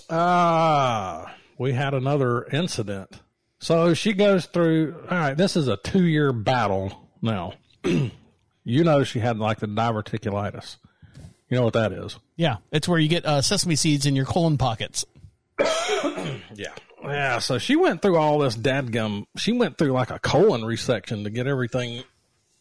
[0.08, 3.20] Ah, we had another incident.
[3.60, 4.96] So she goes through.
[5.10, 7.52] All right, this is a two-year battle now.
[7.84, 8.10] you
[8.84, 10.78] know, she had like the diverticulitis.
[11.48, 12.18] You know what that is?
[12.40, 15.04] Yeah, it's where you get uh, sesame seeds in your colon pockets.
[16.54, 16.72] Yeah.
[17.02, 17.38] Yeah.
[17.38, 19.24] So she went through all this dadgum.
[19.36, 22.02] She went through like a colon resection to get everything,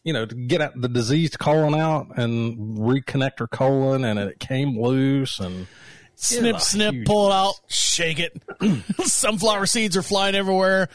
[0.04, 4.38] you know, to get out the diseased colon out and reconnect her colon, and it
[4.38, 5.66] came loose and.
[6.14, 8.42] Snip, snip, huge pull it out, shake it.
[9.06, 10.90] Sunflower seeds are flying everywhere.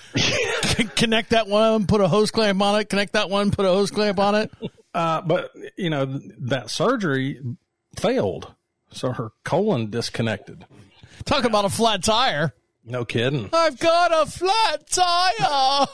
[0.96, 2.90] connect that one, put a hose clamp on it.
[2.90, 4.52] Connect that one, put a hose clamp on it.
[4.94, 7.42] Uh, but you know th- that surgery
[8.00, 8.54] failed,
[8.96, 10.66] so her colon disconnected.
[11.26, 12.54] Talk about a flat tire.
[12.84, 13.50] No kidding.
[13.52, 15.88] I've got a flat tire.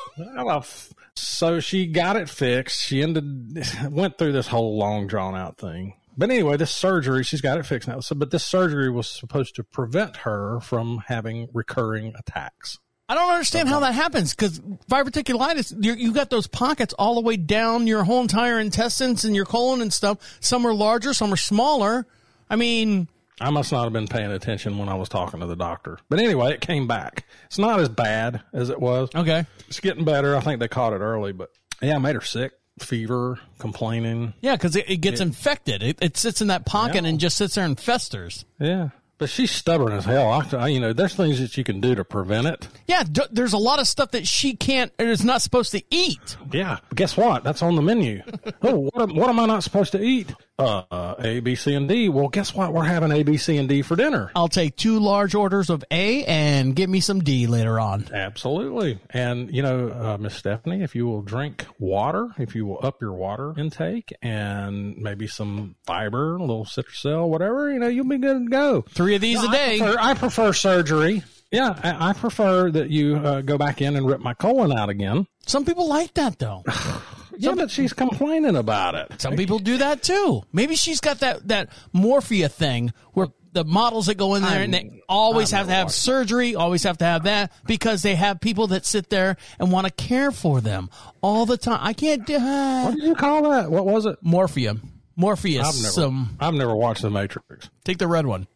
[1.16, 2.82] So she got it fixed.
[2.82, 5.94] She ended went through this whole long drawn out thing.
[6.18, 8.02] But anyway, this surgery, she's got it fixed now.
[8.02, 12.80] So, but this surgery was supposed to prevent her from having recurring attacks.
[13.08, 17.22] I don't understand how that happens because diverticulitis, you you got those pockets all the
[17.22, 20.38] way down your whole entire intestines and your colon and stuff.
[20.40, 22.08] Some are larger, some are smaller.
[22.52, 23.08] I mean,
[23.40, 25.98] I must not have been paying attention when I was talking to the doctor.
[26.10, 27.26] But anyway, it came back.
[27.46, 29.10] It's not as bad as it was.
[29.16, 29.46] okay.
[29.68, 30.36] It's getting better.
[30.36, 31.50] I think they caught it early, but
[31.82, 34.34] yeah, it made her sick, fever, complaining.
[34.42, 35.82] Yeah, because it, it gets infected.
[35.82, 37.10] It, it sits in that pocket Yeah.
[37.10, 38.46] and just sits there and festers.
[38.60, 38.90] Yeah.
[39.18, 40.32] But she's stubborn as hell.
[40.32, 42.68] I, I- you know, there's things that you can do to prevent it.
[42.88, 45.84] Yeah, d- there's a lot of stuff that she can't or is not supposed to
[45.92, 46.38] eat.
[46.52, 46.80] Yeah.
[46.96, 47.44] Guess what?
[47.44, 48.24] That's on the menu.
[48.64, 50.34] oh, what what am I not supposed to eat?
[50.62, 52.10] Uh, A, B, C, and D.
[52.10, 52.74] Well, guess what?
[52.74, 54.32] We're having A, B, C, and D for dinner.
[54.36, 58.08] I'll take two large orders of A and give me some D later on.
[58.14, 59.00] Absolutely.
[59.10, 63.02] And, you know, uh, Miss Stephanie, if you will drink water, if you will up
[63.02, 68.18] your water intake and maybe some fiber, a little Citrucel, whatever, you know, you'll be
[68.18, 68.82] good to go.
[68.90, 69.76] Three of these a day.
[69.76, 71.24] I prefer, I prefer surgery.
[71.52, 74.90] Yeah, I, I prefer that you uh, go back in and rip my colon out
[74.90, 75.28] again.
[75.46, 76.64] Some people like that though.
[77.42, 79.22] Yeah, but she's complaining about it.
[79.22, 80.44] Some people do that too.
[80.54, 84.74] Maybe she's got that that morphia thing where the models that go in there and
[84.74, 88.40] they always I've have to have surgery, always have to have that because they have
[88.40, 90.90] people that sit there and want to care for them
[91.22, 91.80] all the time.
[91.82, 93.70] I can't do What did you call that?
[93.70, 94.24] What was it?
[94.24, 94.80] morphia.
[95.18, 95.68] Morpheus.
[95.68, 97.70] I've never, Some I've never watched The Matrix.
[97.84, 98.48] take the red one.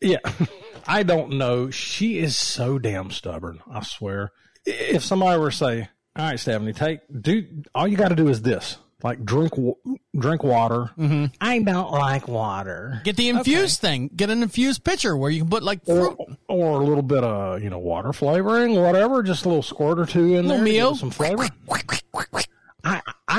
[0.00, 0.18] Yeah,
[0.88, 1.70] I don't know.
[1.70, 3.60] She is so damn stubborn.
[3.70, 4.30] I swear.
[4.64, 8.28] If somebody were to say, "All right, Stephanie, take do all you got to do
[8.28, 9.54] is this." Like drink
[10.14, 10.90] drink water.
[10.98, 11.26] Mm-hmm.
[11.40, 13.00] I don't like water.
[13.02, 14.10] Get the infused thing.
[14.14, 16.36] Get an infused pitcher where you can put like Or, fruit.
[16.48, 19.22] or a little bit of you know water flavoring, whatever.
[19.22, 20.94] Just a little squirt or two in there, meal.
[20.96, 21.46] some flavor.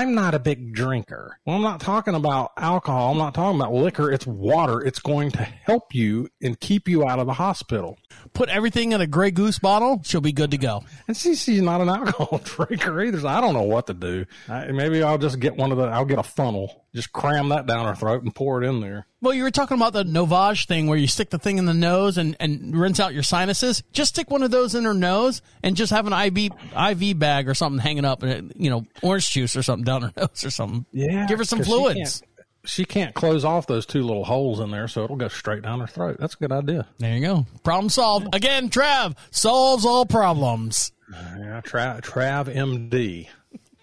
[0.01, 1.37] I'm not a big drinker.
[1.45, 3.11] Well, I'm not talking about alcohol.
[3.11, 4.11] I'm not talking about liquor.
[4.11, 4.81] It's water.
[4.81, 7.99] It's going to help you and keep you out of the hospital.
[8.33, 10.01] Put everything in a Grey Goose bottle.
[10.03, 10.83] She'll be good to go.
[11.07, 13.19] And see, she's not an alcohol drinker either.
[13.19, 14.25] So I don't know what to do.
[14.49, 15.83] I, maybe I'll just get one of the.
[15.83, 19.05] I'll get a funnel, just cram that down her throat and pour it in there.
[19.21, 21.73] Well, you were talking about the Navage thing where you stick the thing in the
[21.73, 23.83] nose and, and rinse out your sinuses.
[23.93, 27.47] Just stick one of those in her nose and just have an IV IV bag
[27.47, 30.49] or something hanging up, and you know, orange juice or something down her nose or
[30.49, 30.85] something.
[30.91, 31.27] Yeah.
[31.27, 31.97] Give her some 'cause she fluids.
[32.21, 32.23] can't-
[32.63, 35.79] She can't close off those two little holes in there, so it'll go straight down
[35.79, 36.17] her throat.
[36.19, 36.87] That's a good idea.
[36.99, 37.45] There you go.
[37.63, 38.27] Problem solved.
[38.35, 40.91] Again, Trav solves all problems.
[41.11, 43.27] Yeah, Trav, Trav MD.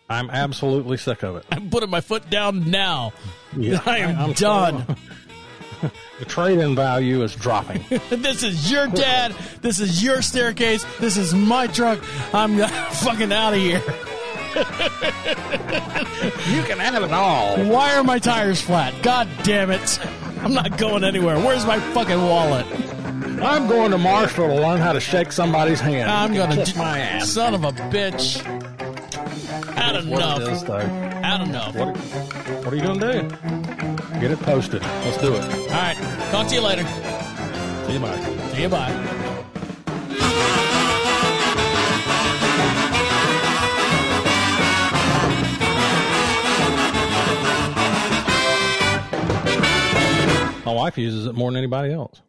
[0.08, 1.44] I'm absolutely sick of it.
[1.52, 3.12] I'm putting my foot down now.
[3.56, 4.96] Yeah, I am I'm done.
[6.18, 7.84] The trade-in value is dropping.
[8.10, 9.32] this is your dad.
[9.62, 10.84] This is your staircase.
[10.98, 12.00] This is my truck.
[12.34, 12.58] I'm
[12.94, 13.80] fucking out of here.
[16.52, 17.64] you can have it all.
[17.66, 18.92] Why are my tires flat?
[19.04, 20.00] God damn it.
[20.40, 21.38] I'm not going anywhere.
[21.38, 22.66] Where's my fucking wallet?
[23.40, 26.10] I'm going to Marshall to learn how to shake somebody's hand.
[26.10, 27.30] I'm gonna kiss my ass.
[27.30, 28.42] Son of a bitch.
[29.78, 30.40] Had What enough.
[30.40, 30.78] it is, though.
[30.78, 31.74] Had enough.
[31.74, 31.96] What,
[32.64, 34.20] what are you going to do?
[34.20, 34.82] Get it posted.
[34.82, 35.42] Let's do it.
[35.44, 35.96] All right.
[36.30, 36.84] Talk to you later.
[37.86, 38.50] See you bye.
[38.52, 38.68] See you.
[38.68, 39.14] Bye.
[50.64, 52.20] My wife uses it more than anybody else.